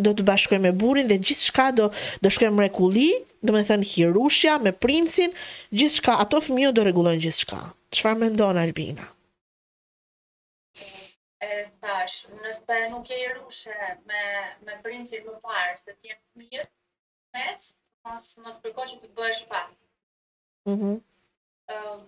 [0.00, 1.90] do të bashkojë me burrin dhe gjithçka do
[2.24, 3.08] do shkojë mrekulli,
[3.42, 5.32] do me thënë hirushja, me princin,
[5.80, 7.60] gjithë shka, ato fëmijo do regulojnë gjithë shka.
[7.96, 9.06] Qëfar me ndonë, Albina?
[11.40, 13.76] Tash, thash, nëse nuk e rushe
[14.10, 14.20] me,
[14.66, 16.72] me princin më parë, se ti e fëmijët,
[17.36, 17.70] mes,
[18.06, 19.78] mos, mos përko që të bëhe shpatë.
[20.68, 20.96] Mm -hmm.
[21.72, 22.02] uh,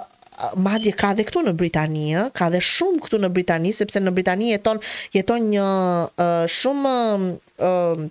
[0.63, 4.51] madje ka dhe këtu në Britani, ka dhe shumë këtu në Britani sepse në Britani
[4.55, 4.81] jeton
[5.15, 5.67] jeton një
[6.15, 6.95] uh, shumë
[7.61, 8.07] uh,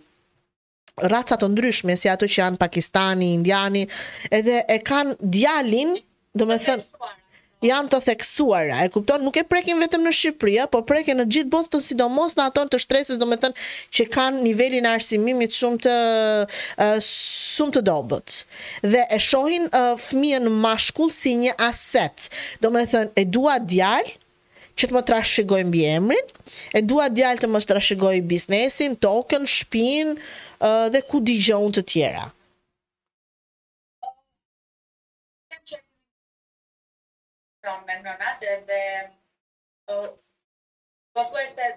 [1.11, 3.85] raca të ndryshme si ato që janë pakistani, indiani,
[4.29, 5.95] edhe e kanë djalin,
[6.37, 7.11] do të thënë
[7.65, 9.21] janë të theksuara, e kupton?
[9.21, 12.63] Nuk e prekin vetëm në Shqipëri, po prekin në gjithë botën, të sidomos në ato
[12.73, 13.65] të shtresës, do me thënë
[13.97, 15.95] që kanë nivelin arsimimit shumë të,
[16.47, 18.39] uh, shumë të dobet.
[18.81, 22.31] Dhe e shohin uh, fëmijën mashkull si një aset,
[22.63, 24.17] do me thënë e dua djallë,
[24.81, 26.29] që të më trashëgoj mbi emrin,
[26.73, 32.29] e dua djalë të më trashëgoj biznesin, token, shtëpinë uh, dhe ku digjon të tjera.
[38.01, 38.81] nga natë dhe
[39.87, 40.01] po
[41.31, 41.67] po është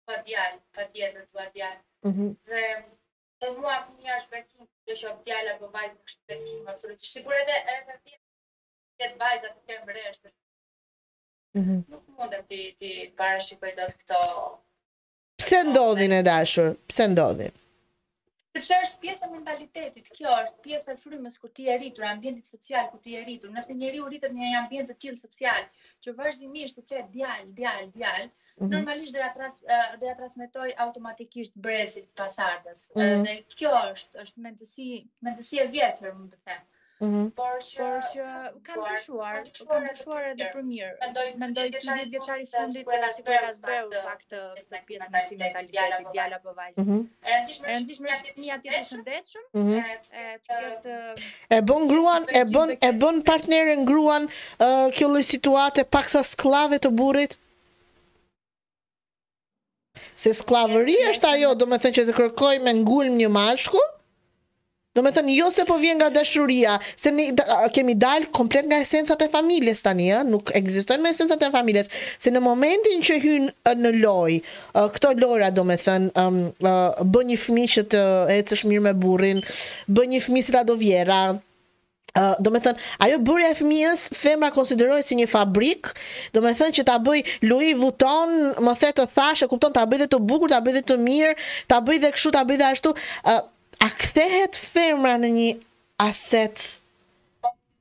[0.08, 2.28] pa djallë pa djetër pa djallë Mhm.
[2.48, 2.64] Dhe
[3.38, 6.94] po mua fëmia është bërë shumë që është fjala po vajt të kështu tani, por
[7.00, 8.14] ti sigur edhe edhe ti
[9.00, 10.32] ke vajza të kem rresht.
[11.60, 11.78] Mhm.
[11.92, 14.22] Nuk mund të ti ti parashikoj dot këto.
[15.40, 16.74] Pse ndodhin e dashur?
[16.88, 17.52] Pse ndodhin?
[18.56, 22.06] Se që është pjesë e mentalitetit, kjo është pjesë e frymës ku ti e rritur,
[22.08, 23.52] ambientit social ku ti e rritur.
[23.58, 25.68] Nëse njeri u rritët një ambient të tjilë social,
[26.06, 28.72] që vazhdimisht të fletë djal, djal, djal, mm -hmm.
[28.74, 29.62] normalisht dhe atras,
[30.02, 32.84] dhe atrasmetoj automatikisht bresit pasardës.
[32.96, 33.24] Mm -hmm.
[33.30, 34.90] Dhe kjo është, është mendësi,
[35.28, 36.79] mendësi e vjetër, mund të themë.
[37.00, 37.26] -hmm.
[37.38, 38.26] por që
[38.66, 40.90] ka ndryshuar, ka ndryshuar edhe për mirë.
[41.42, 44.34] Mendoj që në 10 vjeçari fundit të sigurt as zbeu fakt
[44.72, 46.86] të pjesë me këtë mentalitet djala për vajzë.
[47.40, 50.96] Është rëndësishme që fëmia të shëndetshëm, e të ketë
[51.58, 54.28] e bën gruan, e bën e bën partneren gruan
[54.96, 57.38] kjo lloj situate paksa skllave të burrit.
[60.20, 63.88] Se sklavëri është ajo, do me thënë që të kërkoj me ngulm një mashkull,
[64.90, 68.66] Do me thënë, jo se po vjen nga dashuria, se ne da, kemi dalë komplet
[68.66, 70.22] nga esensat e familjes tani, ja?
[70.26, 71.86] nuk egzistojnë me esensat e familjes,
[72.18, 74.40] se në momentin që hynë në loj,
[74.96, 78.00] këto lojra do me thënë, um, uh, bë një fmi që të
[78.34, 79.44] e të shmirë me burin,
[79.86, 81.20] bë një fmi si la do vjera,
[82.10, 85.92] Uh, do me thënë, ajo bërja e fëmijës, femra konsiderojt si një fabrik,
[86.34, 90.00] do me thënë që ta bëj Louis Vuitton, më the të thashë, kupton, ta bëj
[90.02, 91.38] dhe të bukur, ta bëj dhe të mirë,
[91.70, 93.42] ta bëj dhe kështu, ta bëj dhe ashtu, uh,
[93.80, 95.48] a kthehet femra në një
[96.04, 96.68] aset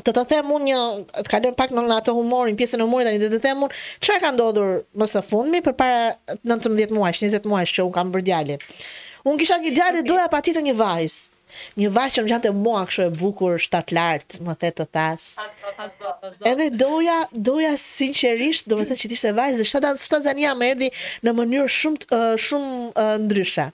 [0.00, 0.76] Të të them unë një,
[1.24, 4.22] të kalojm pak në atë humorin, pjesën e humorit tani të të them unë, çfarë
[4.22, 6.06] ka ndodhur më së fundmi përpara
[6.40, 8.62] 19 muajsh, 20 muajsh që un kam bër djalin.
[9.28, 10.06] Unë kisha një djalë okay.
[10.08, 11.36] doja patitë një vajzë.
[11.82, 15.26] Një vajzë që më gjante mua kështu e bukur, shtatë lart, më the të tas.
[16.48, 17.18] Edhe doja,
[17.50, 20.88] doja sinqerisht, domethënë që ishte vajzë, dhe shtatë zania më erdhi
[21.28, 22.72] në mënyrë shumë eh, shumë
[23.04, 23.68] eh, ndryshe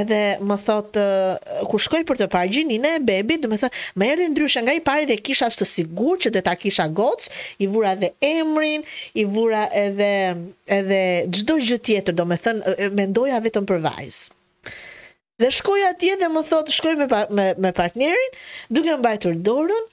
[0.00, 3.82] edhe më thot uh, ku shkoj për të parë gjinin e bebit, do të thënë,
[4.00, 7.28] më erdhi ndryshe nga i pari dhe kisha të sigurt që do ta kisha goc,
[7.58, 8.84] i vura edhe emrin,
[9.16, 10.10] i vura edhe
[10.78, 11.00] edhe
[11.34, 14.34] çdo gjë tjetër, do të thënë, mendoja vetëm për vajzë.
[15.38, 18.32] Dhe shkoj atje dhe më thot, shkoj me pa, me, me partnerin,
[18.74, 19.84] duke mbajtur dorën,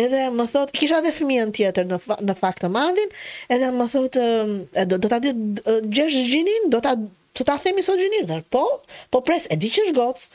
[0.00, 3.12] edhe më thot, kisha edhe fëmijën tjetër në fa, në fakt të madhin,
[3.52, 4.54] edhe më thot, uh,
[4.88, 5.34] do, do ta di
[5.92, 6.96] gjesh gjinin, do ta
[7.34, 8.64] të ta themi sot gjinir, dhe po,
[9.12, 10.26] po pres, e di që është gocë,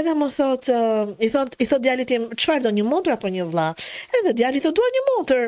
[0.00, 3.30] edhe më thot, uh, i thot, i thot djali tim, qëfar do një motër apo
[3.34, 3.70] një vla,
[4.20, 5.44] edhe djali thot, dua një motër,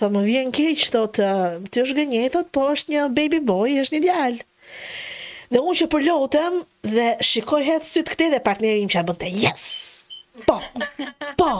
[0.00, 3.76] thot, më vjen keq, thot, uh, të është gënje, thot, po, është një baby boy,
[3.84, 4.44] është një djali,
[5.52, 6.60] dhe unë që përlotëm,
[6.96, 9.68] dhe shikoj hetë sytë këte dhe partnerim që a bënte, yes,
[10.48, 10.62] po,
[11.40, 11.52] po,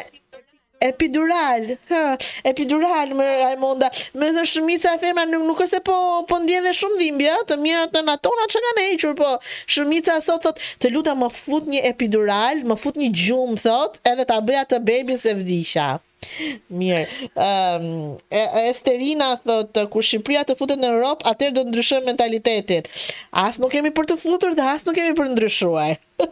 [0.81, 2.01] epidural, ha,
[2.47, 5.99] epidural më Raimonda, më dhe shëmica e fema nuk, nuk është se po
[6.29, 9.31] po ndjen dhe shumë dhimbje, të mirat në natona që kanë hequr, po
[9.66, 14.27] shëmica sot thot, të luta më fut një epidural, më fut një gjumë thot, edhe
[14.31, 15.93] ta bëja të bebin se vdiqja.
[16.72, 17.05] Mirë.
[17.39, 18.14] Ëm um,
[18.66, 22.89] Esterina thotë kur Shqipëria të futet në Europë, atëherë do të ndryshojë mentalitetin.
[23.45, 25.99] As nuk kemi për të futur dhe as nuk kemi për ndryshuar.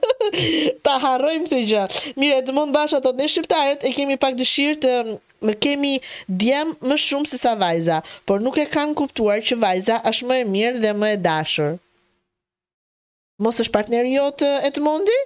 [0.87, 1.85] ta harrojmë këtë gjë.
[2.23, 4.95] Mirë, Edmond Basha thotë ne shqiptarët e kemi pak dëshirë të
[5.43, 5.95] më kemi
[6.31, 7.97] djem më shumë se sa vajza,
[8.29, 11.75] por nuk e kanë kuptuar që vajza është më e mirë dhe më e dashur.
[13.43, 15.19] Mos është partneri jotë e të mundi?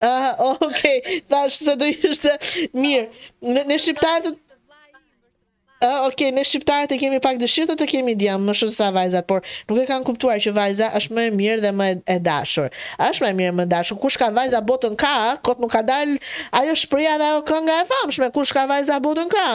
[0.00, 1.22] Ah, uh, okay.
[1.28, 2.28] Tash se do ishte
[2.74, 3.06] mirë.
[3.42, 4.34] Ne, ne shqiptarët
[5.84, 8.86] Ah, uh, okay, ne shqiptarët e kemi pak dëshirë të kemi diam më shumë sa
[8.96, 12.16] vajzat, por nuk e kanë kuptuar që vajza është më e mirë dhe më e
[12.28, 12.68] dashur.
[13.06, 13.98] Është më e mirë më e dashur.
[14.00, 15.12] Kush ka vajza botën ka,
[15.44, 16.16] kot nuk ka dal
[16.60, 19.46] ajo shpreha dhe ajo kënga e famshme, kush ka vajza botën ka.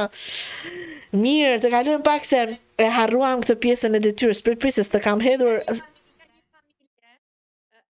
[1.23, 2.41] Mirë, të kalojmë pak se
[2.77, 5.61] e harruam këtë pjesën e detyrës, për prisës të kam hedhur.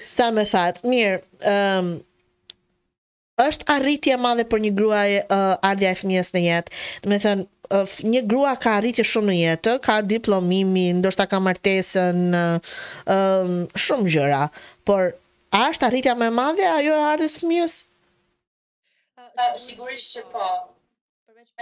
[0.10, 0.82] Sa me fat.
[0.92, 5.98] Mirë, ëm ehm, um, është arritje e madhe për një grua e uh, ardhja e
[5.98, 6.74] fëmijës në jetë.
[7.06, 11.26] Do të thënë, uh, eh, një grua ka arritje shumë në jetë, ka diplomimi, ndoshta
[11.32, 12.76] ka martesën, ëm eh,
[13.16, 14.44] ehm, uh, shumë gjëra,
[14.90, 15.14] por
[15.58, 17.80] a është arritja më e madhe ajo e ardhjes fëmijës?
[19.64, 20.46] sigurisht që po,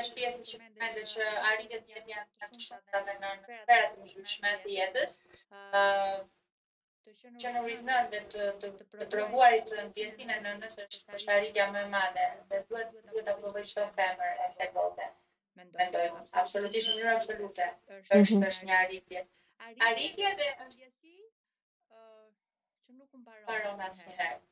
[0.07, 3.95] shpjetë që me dhe që arritet një një një të shumë dhe në në sferat
[4.01, 5.15] më shumë të jetës,
[7.43, 11.15] që në rritë në dhe të, të, të, provuarit të ndjesin e në nësë është
[11.19, 15.09] është arritja më madhe dhe duhet duhet të provoj që femër e se bote.
[15.59, 17.69] Mendojmë, absolutisht në njërë absolute,
[17.99, 18.23] është
[18.53, 19.25] është një arritje.
[19.89, 21.17] Arritje dhe ndjesin,
[21.91, 24.45] që nuk më baron asë njëherë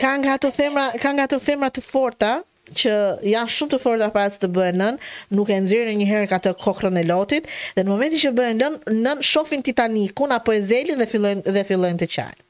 [0.03, 2.33] Ka nga ato femra, ka nga ato femra të forta,
[2.75, 2.93] që
[3.31, 4.99] janë shumë të fortë para se të bëhen nën,
[5.37, 7.47] nuk e nxjerrin një herë ka të kokrën e lotit
[7.77, 12.01] dhe në momentin që bëhen nën, nën shohin Titanikun apo Ezelin dhe fillojnë dhe fillojnë
[12.05, 12.43] të qajnë.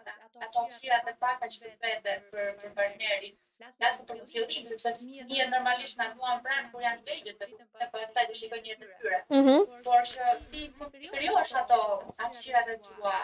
[0.48, 3.38] ato hapësirat e paka që vetë për për partnerin
[3.76, 7.68] flasim për fillim, fillim sepse fëmijët normalisht na duan pranë kur janë vegjël, të vitën
[7.74, 9.20] pas po pastaj të shikojnë jetën e tyre.
[9.40, 9.66] Mhm.
[9.88, 10.88] Por që ti më po
[11.18, 11.78] krijosh ato
[12.22, 13.16] hapësira të tua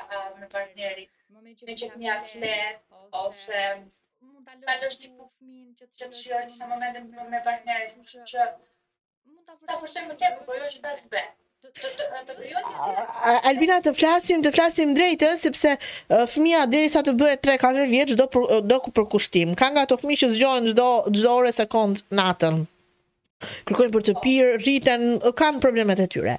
[0.42, 1.08] me partnerin,
[1.38, 6.70] momentin që fëmia flet ose mund ta lësh ti ku fëmin që të shijojë në
[6.74, 11.28] momentin me partnerin, që mund ta forcojmë më tepër, por jo që ta zbe.
[13.50, 15.72] Albina, të flasim, të flasim drejtë, sepse
[16.34, 19.54] fëmija deri sa të bëhet 3-4 vjeç do, për, do për kushtim.
[19.62, 22.60] Ka nga të fëmijë që zgjohen çdo gjdo ore sekund natën.
[23.68, 25.04] Kërkojnë për të pirë, rriten,
[25.40, 26.36] kanë problemet e tyre.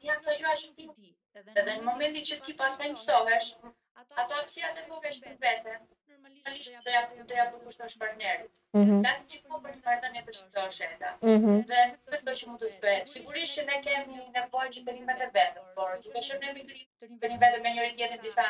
[0.01, 1.11] ja të jua shumë ti.
[1.55, 3.49] Edhe në momentin që ti pastaj mësohesh,
[3.95, 8.61] ato aftësira të vogësh të vetë normalisht do ja do ja kushtosh partnerit.
[8.81, 8.99] Mhm.
[9.01, 11.15] Nga ti po për të marrë një dëshirësh e ta.
[11.35, 11.59] Mhm.
[11.73, 11.81] Dhe
[12.15, 13.01] vetë do që mund të bëj.
[13.15, 16.87] Sigurisht që ne kemi nevojë që të rimë vetëm, por duke qenë në emigrim,
[17.23, 18.49] të rimë vetëm me njëri tjetrin disa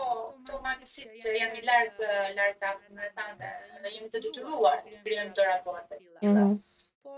[0.49, 3.49] to magjici që jemi lartë, larg ta në tante,
[3.85, 5.99] ne jemi të detyruar të ngrihemi të raporte.
[6.21, 6.47] tila.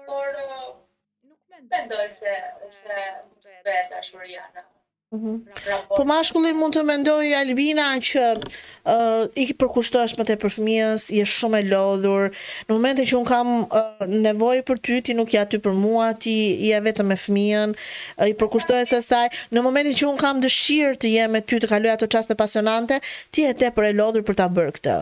[0.09, 2.07] Por nuk mendoj.
[2.21, 2.37] se
[2.69, 3.01] është
[3.67, 4.63] vetë dashuria në
[5.07, 5.39] Mhm.
[5.95, 8.23] Po mashkulli mund të mendoj Albina që
[9.39, 12.25] i ki përkushtosh më të përfëmijës fëmijës, i është shumë e lodhur.
[12.67, 16.09] Në momente që unë kam nevoj nevojë për ty, ti nuk ja ty për mua,
[16.11, 16.33] ti
[16.67, 17.71] i e vetëm me fëmijën,
[18.27, 21.61] i përkushto e se staj Në momente që unë kam dëshirë të jem me ty
[21.63, 22.99] të kaluja të qaste pasionante,
[23.31, 24.97] ti e te për e lodhur për ta bërë këtë.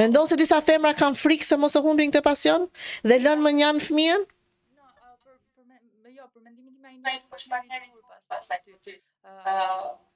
[0.00, 2.64] Mendon se disa femra kanë frikë se mos e humbin këtë pasion
[3.04, 4.24] dhe lënë më njanë fëmijën?
[6.16, 7.90] Jo, për mendimin të majnë, për shpanerin,
[8.32, 8.94] pastaj ti ti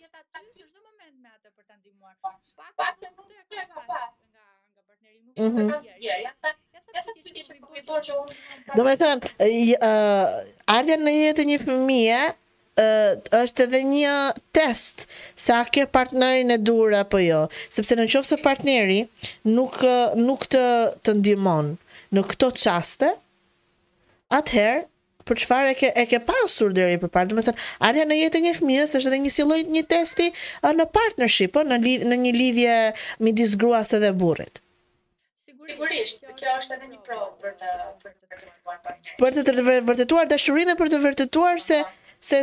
[8.76, 9.30] Do me thënë,
[10.76, 12.18] ardhja në jetë një fëmije,
[13.40, 14.14] është edhe një
[14.58, 15.04] test
[15.44, 17.44] se a ke partnerin e dur apo jo,
[17.76, 18.98] sepse në qofë se partneri
[19.54, 19.78] nuk,
[20.24, 20.66] nuk të,
[21.06, 21.72] të ndimon
[22.16, 23.14] në këto qaste,
[24.40, 24.84] atëherë
[25.28, 27.34] për çfarë ke e ke pasur deri për parë.
[27.36, 30.28] të thënë, ardha në jetën e një fëmijës është edhe një si lloj një testi
[30.80, 32.78] në partnership, në lidh, në një lidhje
[33.26, 34.62] midis gruas edhe burrit.
[35.68, 37.80] Sigurisht, kjo është edhe një provë për të
[39.18, 41.80] për të vërtetuar për të vërtetuar dashurinë për të vërtetuar se
[42.28, 42.38] se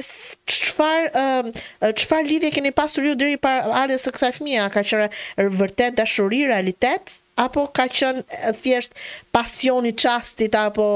[0.48, 5.98] çfarë çfarë lidhje keni pasur ju deri para ardhes së kësaj fëmie, ka qenë vërtet
[6.00, 7.12] dashuri, realitet?
[7.18, 8.18] Ëh, apo ka qen
[8.62, 8.92] thjesht
[9.34, 10.88] pasioni çastit apo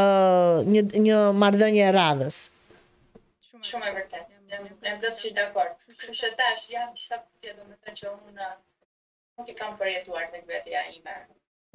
[0.00, 2.38] uh, një një marrëdhënie e radhës
[3.48, 5.76] shumë shumë e vërtetë jam më vërtet është dakord.
[5.86, 8.48] Kështu që tash jam sa pyetë do të thënë që unë
[9.38, 11.14] nuk e kam përjetuar tek vetja ime.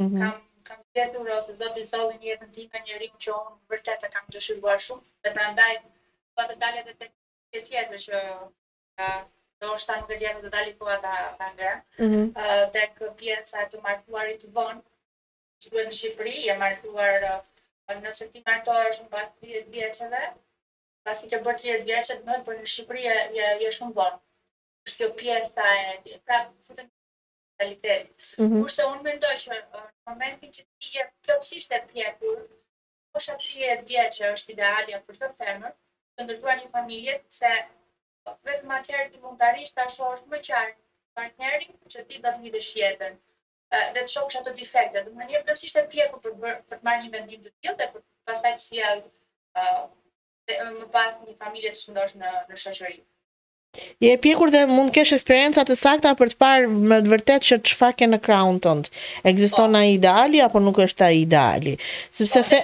[0.04, 0.20] Mhm.
[0.20, 0.38] Kam
[0.70, 4.30] kam jetuar ose do të thonë një jetë një njerëj që unë vërtet e kam
[4.36, 5.90] dëshiruar shumë dhe prandaj do
[6.36, 7.12] po të dalë edhe tek
[7.72, 8.22] tjetër që
[9.64, 11.72] do të shtatë të vjetë të dalë kova ta ta ngre.
[12.04, 12.20] Mhm.
[12.44, 14.78] Ëh tek pjesa të martuarit të von
[15.64, 17.26] që duhet në Shqipëri, e martuar
[18.04, 20.22] në çifti martor është mbas 10 vjeçeve.
[21.08, 24.16] Pasi që bëhet 10 vjeçë, do të thonë për në Shqipëri e është shumë von.
[24.94, 26.38] Kjo pjesa e pra
[26.70, 26.88] futet
[27.60, 28.08] kalitet.
[28.38, 28.62] Mhm.
[28.62, 29.60] Kurse un mendoj që në
[30.08, 32.40] momentin që ti je plotësisht e pjekur,
[33.14, 37.79] kusha 10 vjeçë është idealja për çdo femër të ndërtuar një familje, sepse
[38.48, 40.78] vetëm atëherë ti mund të arrish ta është më qartë
[41.20, 43.16] partnerin që ti do të një jetën
[43.96, 45.04] dhe të shohësh ato defekte.
[45.06, 47.78] Do të thënë, do të ishte e për për të marrë një vendim të tillë
[47.84, 49.04] dhe për pastaj të sjell
[49.56, 52.98] ë më pas një familje të shëndosh në në shoqëri.
[54.02, 57.58] Je pjekur dhe mund kesh eksperienca të sakta për të parë më të vërtet që
[57.70, 58.88] çfarë ke në crown tont.
[59.32, 59.78] Ekziston po.
[59.80, 61.76] ai ideali apo nuk është ai ideali?
[62.10, 62.62] Sepse po, fe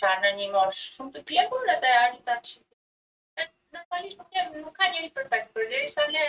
[0.00, 2.56] Çfarë në një shumë të pjekur edhe arrita të
[3.92, 6.22] Falisht po them, nuk ka njëri perfekt, por derisa ne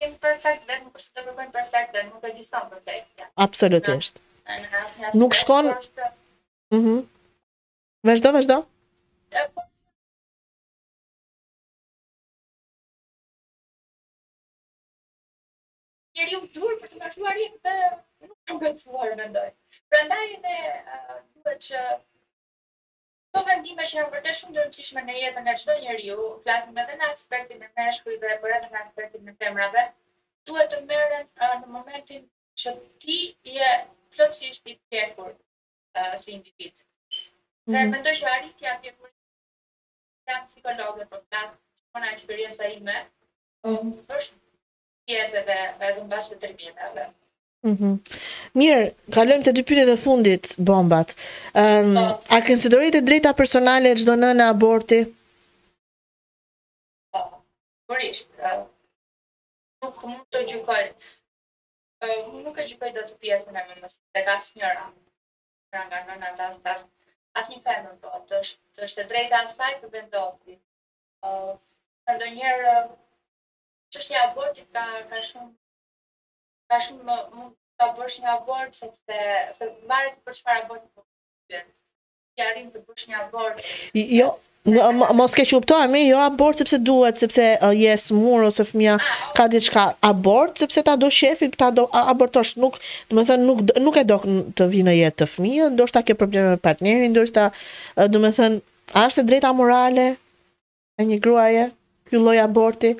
[0.00, 3.20] jemi perfekt, vetëm kur s'e bëjmë perfekt, do nuk ekziston perfekti.
[3.20, 3.26] Ja.
[3.46, 4.20] Absolutisht.
[5.22, 5.66] nuk shkon.
[5.76, 6.10] Po
[6.76, 6.84] mhm.
[6.84, 7.08] Mm
[8.08, 8.56] vazhdo, vazhdo.
[9.56, 9.66] Po-
[16.16, 19.50] njëri u dur për të ngaquar i të nuk të ngaquar në ndoj.
[19.92, 21.84] Pra ndaj edhe duhet që
[23.34, 26.96] Po vendime që janë vërtet shumë të rëndësishme në jetën e çdo njeriu, flasim edhe
[27.00, 29.84] në aspektin e meshkujve, por edhe në aspektin e femrave,
[30.50, 32.24] duhet të merren në momentin
[32.62, 32.72] që
[33.04, 33.18] ti
[33.56, 33.68] je
[34.16, 36.74] plotësisht i pjekur uh, si individ.
[36.80, 37.72] Mm -hmm.
[37.72, 37.94] Dhe mhm.
[37.94, 39.12] mendoj që arritja e pjekur
[40.32, 41.56] janë psikologë po kanë
[41.92, 42.98] shumë eksperiencë ime.
[43.62, 43.70] Po.
[44.18, 44.36] është
[45.06, 45.60] tjetër edhe
[45.90, 47.10] edhe mbas të tërë vjetave.
[47.60, 47.98] Mhm.
[48.56, 48.84] Mirë,
[49.14, 51.10] kalojmë te dy pyetjet e fundit, bombat.
[51.62, 52.04] Ëm, um, po.
[52.36, 55.00] a konsiderohet e drejta personale e çdo nëne aborti?
[57.12, 57.20] Po,
[57.74, 58.30] sigurisht.
[58.48, 58.62] Uh,
[59.84, 60.86] nuk mund të gjykoj.
[62.08, 64.88] Uh, nuk e gjykoj dot pjesën e mëmës, tek asnjëra.
[65.70, 66.86] Pra nga nëna tas tas.
[67.40, 70.56] Asnjë femër po, është është e drejta asaj të vendosë.
[70.56, 71.56] Ëm, uh,
[72.16, 72.78] ndonjëherë
[73.92, 75.54] çështja e abortit ka ka shumë
[76.70, 79.18] ka shumë mund ta bësh një abort sepse
[79.58, 81.76] se varet për çfarë bën një student.
[82.74, 83.58] të bësh një abort.
[84.00, 84.26] Jo,
[85.18, 87.44] mos ke çuptoa jo abort sepse duhet, sepse
[87.82, 92.54] je smur ose fëmia ah, ka diçka abort sepse ta do shefi, ta do abortosh,
[92.62, 92.78] nuk,
[93.10, 93.58] do të thënë nuk
[93.88, 94.20] nuk e do
[94.56, 97.50] të vinë në jetë të fëmia, ndoshta ke probleme me partnerin, ndoshta
[98.16, 100.04] do të thënë A është e drejta morale
[100.98, 101.68] e një gruaje,
[102.10, 102.96] ky lloj aborti?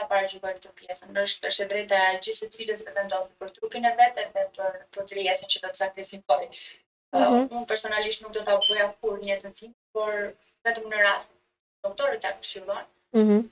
[0.00, 1.08] ta paraqyrojmë këtë pjesë.
[1.14, 4.44] Në është është e drejta e gjithë secilës të vendosë për trupin e vet edhe
[4.56, 6.46] për për krijesën që do të sakrifikoj.
[7.10, 7.48] Uh, mhm.
[7.58, 10.12] unë personalisht nuk do ta bëja kur një jetën tim, por
[10.66, 11.30] vetëm në rast
[11.86, 12.86] doktori ta këshillon.
[13.20, 13.40] Mhm.
[13.44, 13.46] Mm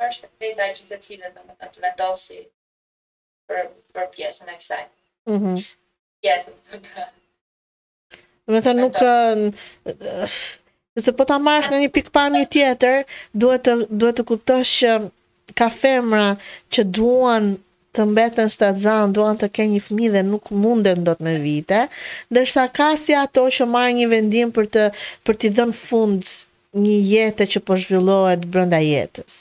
[0.00, 2.38] për është e drejta e cilës dhe më të vendosë
[3.50, 3.60] për
[3.96, 4.86] për pjesën e kësaj.
[5.36, 5.54] Mhm.
[5.56, 5.68] Mm
[6.20, 6.56] pjesën.
[8.50, 8.98] Domethënë nuk
[11.00, 12.96] se po ta marrësh në një pikpamje tjetër,
[13.40, 14.96] duhet të duhet të kuptosh që
[15.56, 16.36] ka femra
[16.74, 17.50] që duan
[17.96, 21.80] të mbetën shtazan, duan të kenë një fëmijë dhe nuk munden dot me vite,
[22.32, 24.84] ndërsa ka si ato që marrin një vendim për të
[25.26, 26.30] për të dhënë fund
[26.84, 29.38] një jetë që po zhvillohet brenda jetës.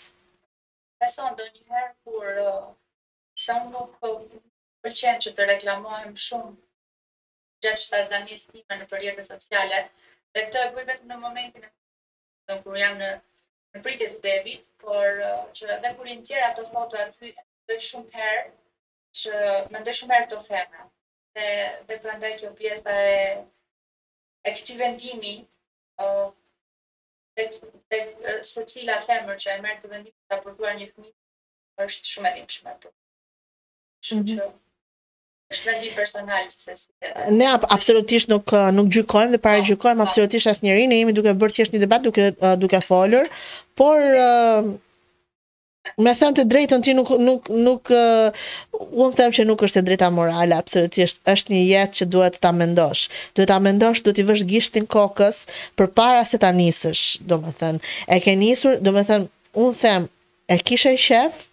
[1.03, 2.63] Person do një herë kur uh,
[3.37, 4.17] shumë nuk uh,
[4.83, 6.55] pëlqen që të reklamohem shumë
[7.65, 9.85] gjatë shtazanisë time në rrjetet sociale,
[10.33, 11.69] dhe këtë e bëj vetëm në momentin
[12.49, 13.13] e kur jam në
[13.77, 18.47] në të bebit, por uh, që edhe kur në tjera të thotë aty shumë herë,
[19.19, 19.33] që
[19.75, 20.87] më ndesh shumë herë të femra.
[21.37, 21.45] Dhe,
[21.89, 23.19] dhe për ndaj kjo pjesa e,
[24.43, 25.35] e këti vendimi,
[26.07, 26.33] o,
[27.39, 27.45] dhe,
[27.93, 28.39] dhe
[28.73, 31.17] cila femër që e mërë të vendimi të apërduar një fëmijë,
[31.87, 32.97] është shumë edhim shumë e për.
[34.05, 34.51] Shumë Mm -hmm.
[35.53, 36.73] Shpendi personal se
[37.31, 40.05] Ne absolutisht nuk uh, nuk gjykojmë dhe para gjykojmë po, po.
[40.05, 43.25] absolutisht asnjërin, ne jemi duke bërë thjesht një debat duke uh, duke folur,
[43.75, 44.69] por uh,
[46.05, 48.45] me thënë të drejtën ti nuk nuk nuk uh,
[48.85, 52.53] unë them që nuk është e drejta morale, absolutisht është një jetë që duhet ta
[52.53, 53.09] mendosh.
[53.33, 55.47] Duhet ta mendosh, duhet i vësh gishtin kokës
[55.81, 57.81] përpara se ta nisësh, domethënë.
[58.05, 59.25] E ke nisur, domethënë,
[59.65, 60.05] unë them,
[60.45, 61.45] e kishe shef,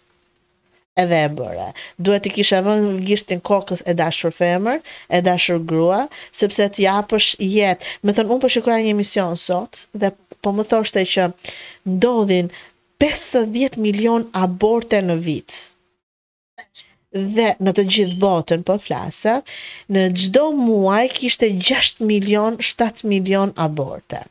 [0.97, 1.67] edhe e bëre.
[2.01, 4.81] Duhet i kisha vënë gishtin kokës e dashur femër,
[5.13, 6.01] e dashur grua,
[6.39, 7.93] sepse të japësh jetë.
[8.03, 10.11] Me thënë, unë për po shikoja një emision sot, dhe
[10.43, 11.27] po më thoshtë e që
[11.95, 12.51] ndodhin
[13.03, 15.65] 50 milion aborte në vitë.
[17.37, 19.47] Dhe në të gjithë botën, po flasët,
[19.93, 24.25] në gjdo muaj kishte 6 milion, 7 milion aborte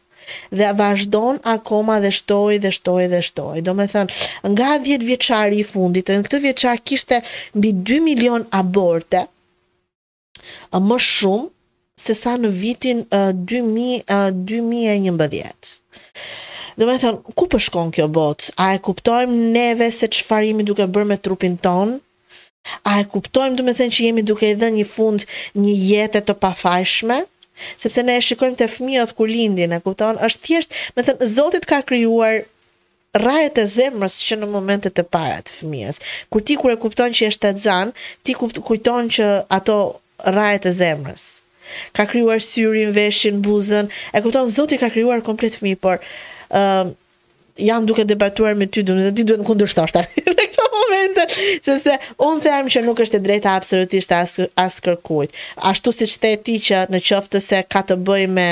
[0.50, 3.56] dhe vazhdon akoma dhe shtoj dhe shtoj dhe shtoj.
[3.66, 4.22] Do me thënë,
[4.54, 7.20] nga 10 vjeqari i fundit, në këtë vjeqar kishte
[7.56, 9.24] mbi 2 milion aborte,
[10.88, 11.46] më shumë
[12.06, 15.78] se sa në vitin uh, 2000, uh, 2011.
[16.76, 18.50] Dhe me thënë, ku pëshkon shkon kjo bot?
[18.60, 21.94] A e kuptojmë neve se që farimi duke bërë me trupin ton?
[22.84, 25.24] A e kuptojmë, dhe me thënë, që jemi duke edhe një fund
[25.56, 27.22] një jetet të pafajshme?
[27.80, 31.66] sepse ne e shikojmë të fëmijët kur lindin, e kupton, është thjesht, me thënë, Zotit
[31.70, 32.42] ka kryuar
[33.22, 36.00] rajet e zemrës që në momentet e para të fëmijës.
[36.32, 37.94] Kur ti kur e kupton që është të zan
[38.26, 39.28] ti kujton që
[39.58, 39.78] ato
[40.36, 41.26] rajet e zemrës.
[41.96, 46.92] Ka kryuar syrin, veshin, buzën, e kupton, Zotit ka kryuar komplet fëmijë, por uh,
[47.58, 51.20] jam duke debatuar me ty, domethënë ti duhet të kundërshtosh tani në këtë moment,
[51.64, 51.94] sepse
[52.26, 55.32] un them që nuk është e drejta absolutisht as as kërkuit.
[55.64, 58.46] Ashtu siç the ti që në qoftë se ka të bëj me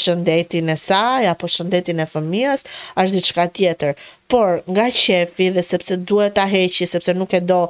[0.00, 2.66] shëndetin e saj apo shëndetin e fëmijës,
[3.00, 3.96] është diçka tjetër.
[4.30, 7.66] Por nga qefi dhe sepse duhet ta heqi sepse nuk e do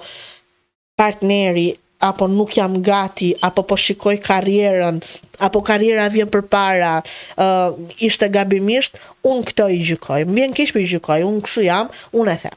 [0.98, 1.70] partneri
[2.02, 4.98] apo nuk jam gati, apo po shikoj karjerën,
[5.46, 6.96] apo karjera vjen për para,
[7.38, 7.70] uh,
[8.08, 8.98] ishte gabimisht,
[9.32, 11.90] unë këto i gjykoj, më vjen kishë për i gjykoj, unë këshu jam,
[12.20, 12.52] unë e the.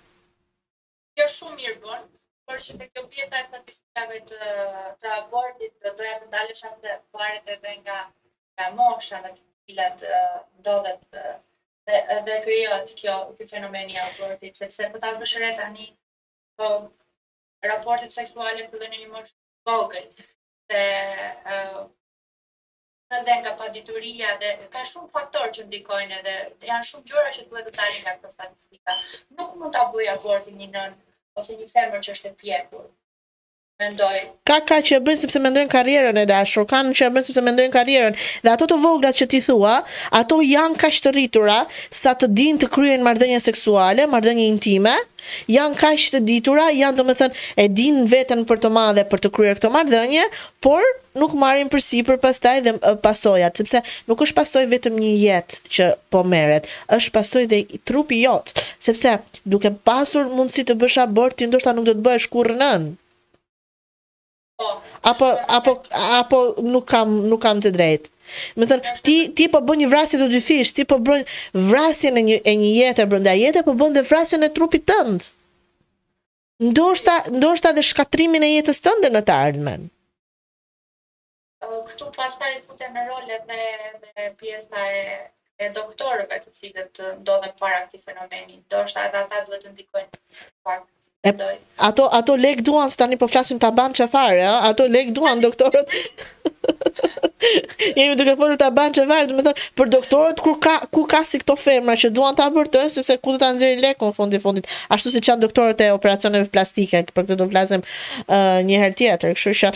[1.16, 2.02] Kjo shumë mirë bon,
[2.50, 4.56] për që për kjo pjeta e statistikave të,
[5.04, 8.00] të abortit, të doja të ndalësha të paret edhe nga,
[8.58, 10.04] nga mosha në kjilat
[10.60, 15.92] ndodhet dhe, dhe kryot kjo, kjo fenomeni abortit, se se po ta vëshëre tani,
[16.58, 16.74] po
[17.74, 20.10] raportet seksuale për dhe në një moshë të vogël,
[20.74, 20.82] dhe
[23.14, 26.36] të dhe nga padituria dhe ka shumë faktor që ndikojnë edhe
[26.70, 28.98] janë shumë gjëra që duhet të tani nga këto statistika.
[29.40, 30.98] Nuk mund të abuja abortin një nën
[31.44, 32.88] ose një femër që është e pjekur,
[33.76, 34.16] Mendoj.
[34.48, 38.16] Ka ka që bën sepse mendojnë karrierën e dashur, kanë që bën sepse mendojnë karrierën.
[38.46, 39.74] Dhe ato të vogla që ti thua,
[40.16, 41.58] ato janë kaq të rritura
[41.92, 44.94] sa të dinë të kryejnë marrëdhënie seksuale, marrëdhënie intime,
[45.52, 49.60] janë kaq të ditura, janë domethënë e dinë veten për të madhe për të kryer
[49.60, 50.24] këtë marrëdhënie,
[50.64, 50.80] por
[51.20, 56.24] nuk marrin përsipër pastaj dhe pasojat, sepse nuk është pasojë vetëm një jetë që po
[56.32, 58.56] merret, është pasojë dhe i trupi jot,
[58.88, 62.94] sepse duke pasur mundësi të bësh abort, ti ndoshta nuk do të bësh kurrë nën
[65.06, 65.72] apo apo
[66.18, 66.40] apo
[66.74, 68.10] nuk kam nuk kam të drejtë.
[68.58, 71.26] Më thënë, ti, ti po bën një vrasje të dyfish, ti po bën
[71.70, 74.88] vrasjen e një, e një jetë e brënda jetë, po bën dhe vrasjen e trupit
[74.90, 75.28] tëndë.
[76.72, 79.86] Ndoshta, ndoshta dhe shkatrimin e jetës tënde në të ardhmen.
[81.86, 85.06] Këtu pastaj taj putem në rolet dhe, pjesa e,
[85.62, 88.58] e doktorëve të cilët ndodhen para këti fenomeni.
[88.66, 90.24] Ndoshta edhe ata duhet të ndikojnë
[90.66, 90.90] pak
[91.26, 91.34] E
[91.78, 95.90] Ato ato lek duan se tani po flasim ta ban çfarë, Ato lek duan doktorët.
[97.98, 101.24] Jemi duke folur ta ban çfarë, do të thonë për doktorët kur ka ku ka
[101.28, 104.38] si këto femra që duan ta abortojnë sepse ku do ta nxjerrin lekun në fund
[104.46, 108.98] fundit, ashtu si çan doktorët e operacioneve plastike, për këtë do vlazem uh, një herë
[109.02, 109.72] tjetër, kështu që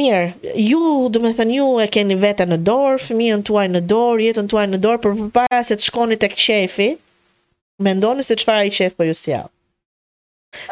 [0.00, 0.24] mirë,
[0.56, 4.48] ju do të thonë ju e keni veten në dorë, fëmijën tuaj në dorë, jetën
[4.54, 6.94] tuaj në dorë për përpara se të shkoni tek shefi,
[7.90, 9.50] mendoni se çfarë ai qef po ju sjell.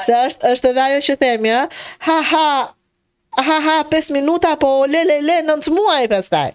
[0.06, 1.48] Se është është edhe ajo që themi,
[2.08, 2.48] ha ha.
[3.32, 6.50] Ha ha, 5 minuta po le le le 9 muaj pastaj.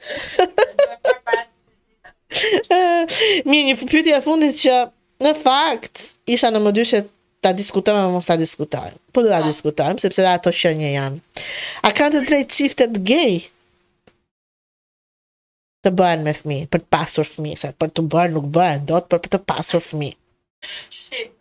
[3.50, 4.74] Mi një pyetje e fundit që
[5.24, 5.96] në fakt
[6.32, 6.98] isha në mëdyshe
[7.44, 8.96] ta diskutojmë apo mos ta diskutojmë.
[9.12, 9.46] Po do ta ah.
[9.50, 11.18] diskutojmë sepse dhe ato qenie janë.
[11.84, 13.34] A kanë të drejtë çiftet gay?
[15.86, 18.96] të bëhen me fëmijë për të pasur fëmijë, se për të bërë nuk bëhen, do
[18.98, 20.16] të për, për të pasur fëmijë.
[20.90, 21.37] Shqip,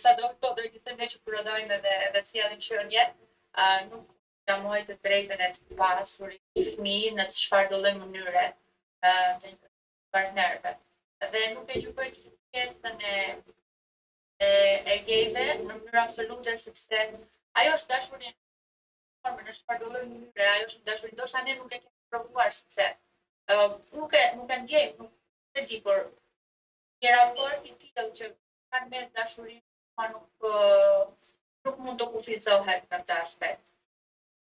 [0.00, 2.80] sa do të thotë që tani që prodhojmë edhe edhe si ajo që
[3.64, 4.04] a nuk
[4.50, 6.32] kam hoj të drejtën e të pasur
[6.62, 8.42] i në të shfarë dole mënyre me
[9.04, 9.58] partnerëve.
[10.16, 10.72] partnerve.
[11.32, 13.16] Dhe nuk e gjukoj të pjesën e,
[14.40, 17.00] e, e në mënyrë absolute, sepse
[17.60, 18.34] ajo është dashurin
[19.48, 22.90] në shfarë dole mënyre, ajo është dashurin, do shtë ne nuk e kemi provuar, sepse
[23.50, 23.56] ë
[23.96, 25.12] nuk e nuk e ndjej, nuk
[25.58, 26.04] e di, por
[27.02, 28.30] një raport i tillë që
[28.72, 29.62] kanë me dashurin
[29.96, 30.04] pa
[31.72, 33.62] nuk mund të kufizohet në këtë aspekt.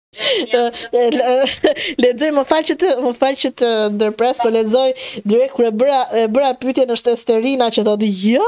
[2.00, 4.86] Lexoj më falë që të më fal që të ndërpres, po lexoj
[5.28, 8.46] direkt kur e bëra e bëra pyetjen është Esterina që thotë jo,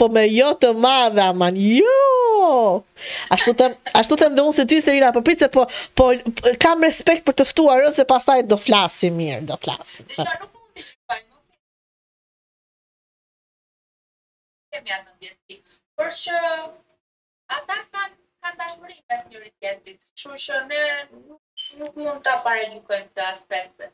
[0.00, 1.58] po me jo të madhe aman.
[1.78, 2.82] Jo.
[3.34, 6.10] Ashtu them, ashtu them dhe unë se ty Esterina, po pritse po po
[6.64, 10.10] kam respekt për të ftuar ose se pastaj do flasim mirë, do flasim.
[10.10, 11.40] Dhe nuk mund të nuk
[14.74, 15.62] Kemi atë ndjesë.
[16.04, 16.36] Por që
[17.48, 20.80] ata kanë kanë dashuri me njëri kështu që ne
[21.80, 23.86] nuk mund ta paraqyjojmë këtë aspekt.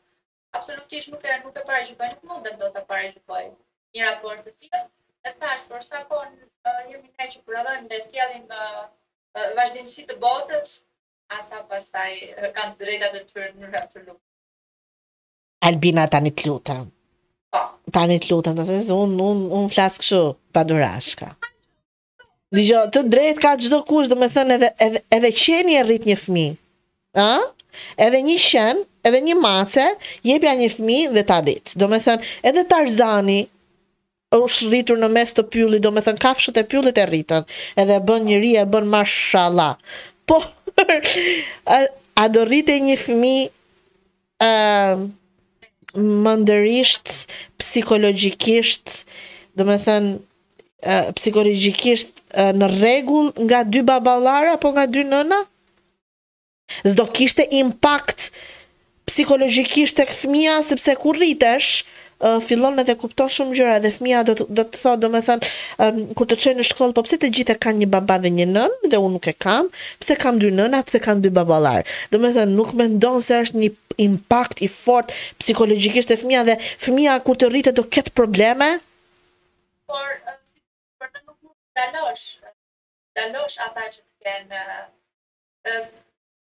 [0.59, 4.81] Absolutisht nuk e nuk e paraqyjoj, nuk mund të do ta një raport të tillë.
[5.23, 8.57] Dhe tash por sa kohë uh, jemi ne që provojmë të sjellim uh,
[9.39, 10.75] uh, vazhdimësi të botës,
[11.39, 14.17] ata pastaj uh, kanë drejta të tyre në absolut.
[15.69, 16.91] Albina tani të lutem.
[17.55, 17.63] Po.
[17.99, 21.31] Tani të lutem, do të thënë un un un flas kështu pa durashka.
[22.51, 26.03] Dijo, të drejt ka çdo kush, do të thënë edhe edhe edhe qeni e rrit
[26.07, 26.55] një fëmijë.
[27.15, 27.31] Ë?
[28.05, 29.85] Edhe një qen, edhe një mace,
[30.27, 31.71] jepja një fëmijë dhe ta dit.
[31.79, 33.37] Do të thënë edhe Tarzani
[34.35, 37.47] është rritur në mes të pyllit, do të thënë kafshët e pyllit e rritën.
[37.79, 39.77] Edhe bën njëri e bën mashallah.
[40.27, 40.41] Po
[41.75, 41.77] a,
[42.19, 43.45] a do rritë një fëmijë
[44.41, 45.07] ë ehm,
[46.27, 47.15] mandërisht
[47.63, 49.05] psikologjikisht,
[49.55, 50.11] do të thënë
[51.15, 52.11] psikologjikisht
[52.55, 55.41] në rregull nga dy baballar apo nga dy nëna?
[56.87, 58.31] S'do kishte impakt
[59.09, 61.83] psikologjikisht tek fëmia sepse kur rritesh
[62.45, 65.39] fillon edhe kupton shumë gjëra dhe fëmia do të do të thotë domethën
[66.19, 68.91] kur të çojë në shkollë po pse të gjithë kanë një baba dhe një nënë
[68.93, 69.71] dhe unë nuk e kam
[70.01, 71.81] pse kam dy nëna pse kam dy baballar
[72.13, 73.71] domethën nuk mendon se është një
[74.05, 75.09] impakt i fort
[75.41, 78.75] psikologjikisht te fëmia dhe fëmia kur të rritet do ketë probleme
[79.91, 80.07] por
[81.89, 82.39] dalosh,
[83.15, 84.61] dalosh ata që të kenë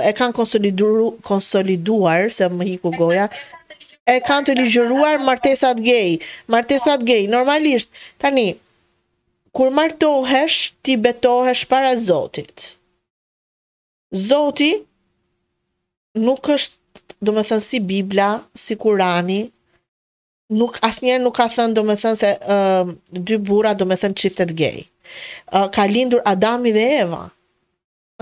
[0.09, 3.29] e kanë konsoliduar konsoliduar se më hiku goja
[4.09, 6.17] e kanë të ligjëruar martesat gay,
[6.57, 7.93] martesat gay normalisht.
[8.17, 8.47] Tani,
[9.59, 12.75] kur martohesh, ti betohesh para Zotit.
[14.15, 14.71] Zoti
[16.23, 19.41] nuk është, do me thënë, si Biblia, si Kurani,
[20.55, 24.87] nuk asnjëherë nuk ka thënë domethën se uh, dy burra domethën çiftet gay.
[25.51, 27.25] Uh, ka lindur Adami dhe Eva.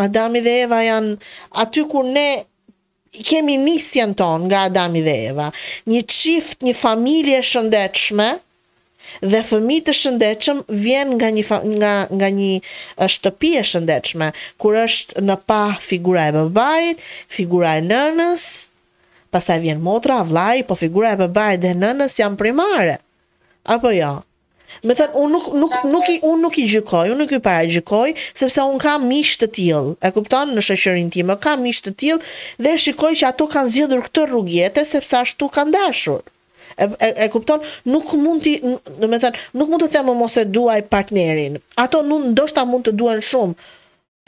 [0.02, 1.12] Adami dhe Eva janë
[1.62, 2.26] aty kur ne
[3.28, 5.52] kemi nisjen tonë nga Adami dhe Eva.
[5.92, 8.32] Një çift, një familje shëndetshme,
[9.32, 11.44] dhe fëmi të shëndetshëm vjen nga një
[11.78, 14.28] nga nga një shtëpi e shëndetshme,
[14.60, 17.00] kur është në pa figura e babait,
[17.38, 18.44] figura e nënës,
[19.34, 22.98] pastaj vjen motra, vllai, po figura e babait dhe nënës janë primare.
[23.64, 24.00] Apo jo.
[24.00, 24.14] Ja?
[24.84, 28.10] Me thënë, unë nuk, nuk, nuk, unë nuk i gjykoj, unë nuk i pare gjykoj,
[28.36, 32.34] sepse unë kam mish të tjilë, e kuptonë në shëqërin ti, kam mish të tjilë,
[32.66, 36.20] dhe shikoj që ato kanë zhjëdhur këtë rrugjete, sepse ashtu kanë dashur
[36.78, 37.60] e, e, e kupton
[37.90, 42.28] nuk mund ti do të thënë, nuk mund të mos e duaj partnerin ato nuk
[42.32, 43.56] ndoshta mund të duan shumë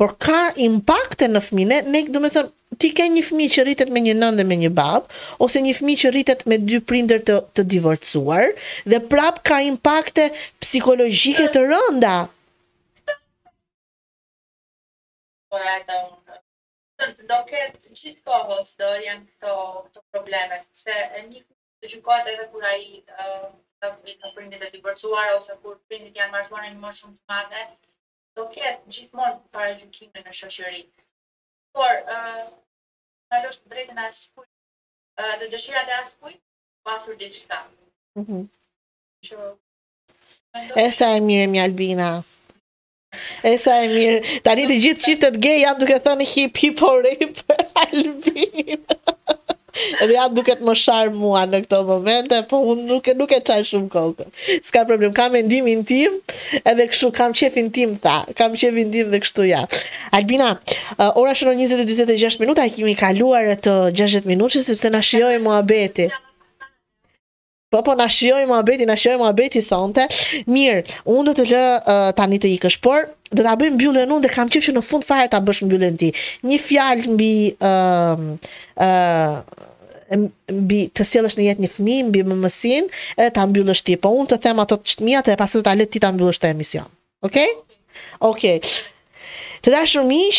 [0.01, 0.41] por ka
[0.71, 4.15] impakte në fëmijë ne do të them ti ke një fëmijë që rritet me një
[4.19, 5.07] nënë dhe me një bab
[5.47, 8.53] ose një fëmijë që rritet me dy prindër të të divorcuar
[8.93, 10.31] dhe prap ka impakte
[10.65, 12.17] psikologjike të rënda
[17.29, 20.93] Do ketë gjithë kohës dërë janë këto probleme, se
[21.29, 21.41] një
[21.83, 26.65] të gjykohet edhe kur ai të të prindit të divorcuar ose kur prindit janë martuar
[26.65, 27.61] në një moshë shumë të madhe,
[28.39, 30.81] do ketë gjithmonë para gjykimit në shoqëri.
[31.77, 32.49] Por ë uh,
[33.31, 34.49] kalosh drejtën as kujt,
[35.23, 36.41] uh, dhe dëshirat e as kujt
[36.89, 37.63] pasur po diçka.
[38.23, 38.43] Mhm.
[38.47, 39.57] Mm
[40.59, 42.05] E mirë mi Albina.
[43.47, 44.23] E sa e mirë.
[44.47, 46.83] Tani të gjithë çiftet gay janë duke thënë hip hip
[47.21, 47.43] hip
[47.85, 48.99] Albina.
[50.01, 53.41] Edhe ja duket më sharm mua në këto momente, po unë nuk e nuk e
[53.47, 54.31] çaj shumë kokën.
[54.67, 56.19] S'ka problem, kam mendimin tim,
[56.63, 59.65] edhe kështu kam çefin tim tha, kam çefin tim dhe kështu ja.
[60.17, 60.53] Albina,
[60.99, 66.09] uh, ora shënon 20:46 minuta, e kemi kaluar të 60 minutë sepse na shijoi muhabeti.
[67.71, 70.07] Po po na shijoi muhabeti, na shijoi muhabeti sonte.
[70.49, 74.23] Mirë, unë do të lë uh, tani të ikësh, por do ta bëjmë mbylljen unë
[74.25, 76.09] dhe kam qejf që në fund fare ta bësh mbylljen ti.
[76.49, 77.73] Një fjalë mbi ë
[78.17, 78.29] uh,
[78.81, 79.67] ë uh,
[80.53, 82.89] mbi të sjellësh në jetë një fëmijë, mbi mëmësin,
[83.19, 83.97] edhe ta mbyllësh ti.
[84.01, 86.89] Po unë të them ato të e dhe ta le ti ta mbyllësh të emision.
[87.27, 87.49] Okej?
[87.49, 87.75] Okay?
[88.29, 88.57] Okej.
[88.63, 88.95] Okay.
[89.65, 90.39] Të dashur miq,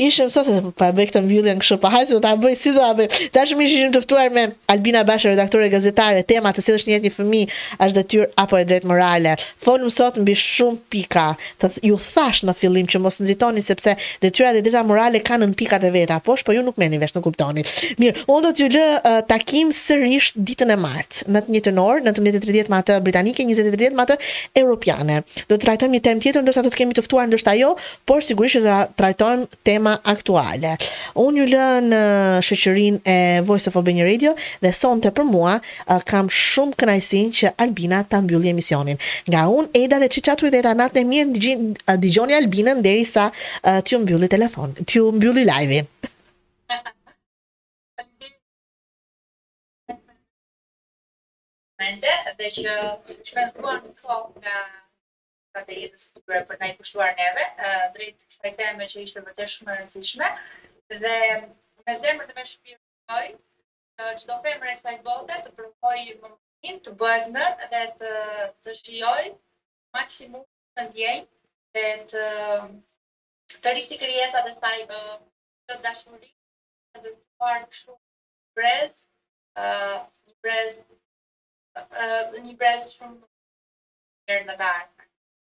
[0.00, 2.82] ishem sot të pa bëj këtë mbyllje kështu pa hajtë do ta bëj si do
[2.82, 3.06] ta bëj.
[3.32, 7.06] Të dashur miq, ishim të ftuar me Albina Bashë, redaktore gazetare, tema të cilës njëhet
[7.08, 9.32] një fëmijë është detyrë apo e drejtë morale.
[9.64, 11.24] Folëm sot mbi shumë pika.
[11.62, 15.58] Të ju thash në fillim që mos nxitoni sepse detyrat e drejta morale kanë në
[15.58, 17.66] pikat e veta, po shpo ju nuk merrni vesh, nuk kuptoni.
[17.98, 22.06] Mirë, unë do t'ju lë uh, takim sërish ditën e martë, në të njëjtën orë,
[22.06, 24.18] në 18:30 me atë britanike, 20:30 me atë
[24.62, 25.18] europiane.
[25.50, 27.74] Do të trajtojmë një temë tjetër, ndoshta do të kemi të ftuar ndoshta jo,
[28.08, 30.74] por sigurisht që të trajtojmë tema aktuale.
[31.24, 32.00] Unë ju lë në
[32.44, 35.54] shëqërin e Voice of Albania Radio dhe sonë të për mua
[36.08, 39.00] kam shumë kënajsin që Albina të mbjulli emisionin.
[39.30, 42.76] Nga unë Eda dhe që qatu i dhe ta natë e mirë në digjoni Albina
[42.78, 43.28] në deri sa
[43.64, 45.82] t'ju ju mbjulli telefon, të mbjulli live-i.
[52.38, 52.72] dhe që
[53.26, 54.58] që me në të kohë nga
[55.66, 59.74] të jetës të të të kushtuar të të me teme që ishte vërtet shumë e
[59.80, 60.28] rëndësishme
[61.02, 61.10] dhe
[61.88, 62.80] me zemër dhe me shpirt
[63.10, 66.14] punoj çdo femër e kësaj bote të provojë
[66.62, 68.10] një të bëhet më dhe të
[68.64, 69.28] të shijoj
[69.98, 70.42] maksimum
[70.78, 71.14] të ndjej
[71.78, 71.84] dhe
[72.14, 72.26] të
[73.66, 77.14] të rishi krijesa të saj të dashurisë të
[77.44, 77.98] parë kështu
[78.58, 79.00] brez
[79.66, 84.84] ë uh, një brez ë uh, një brez shumë në dar.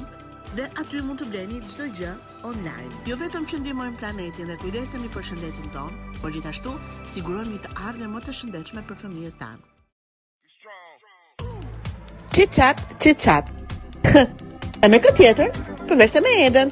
[0.54, 2.12] dhe aty mund të bleni çdo gjë
[2.50, 2.92] online.
[3.08, 5.92] Jo vetëm që ndihmojmë planetin dhe kujdesemi për shëndetin ton,
[6.22, 6.72] por gjithashtu
[7.10, 9.62] sigurohemi të ardhmë më të shëndetshme për fëmijët tanë.
[12.34, 13.44] Tit tap, tit tap.
[14.82, 15.48] e me këtë tjetër,
[15.88, 16.70] përveshte me edhen.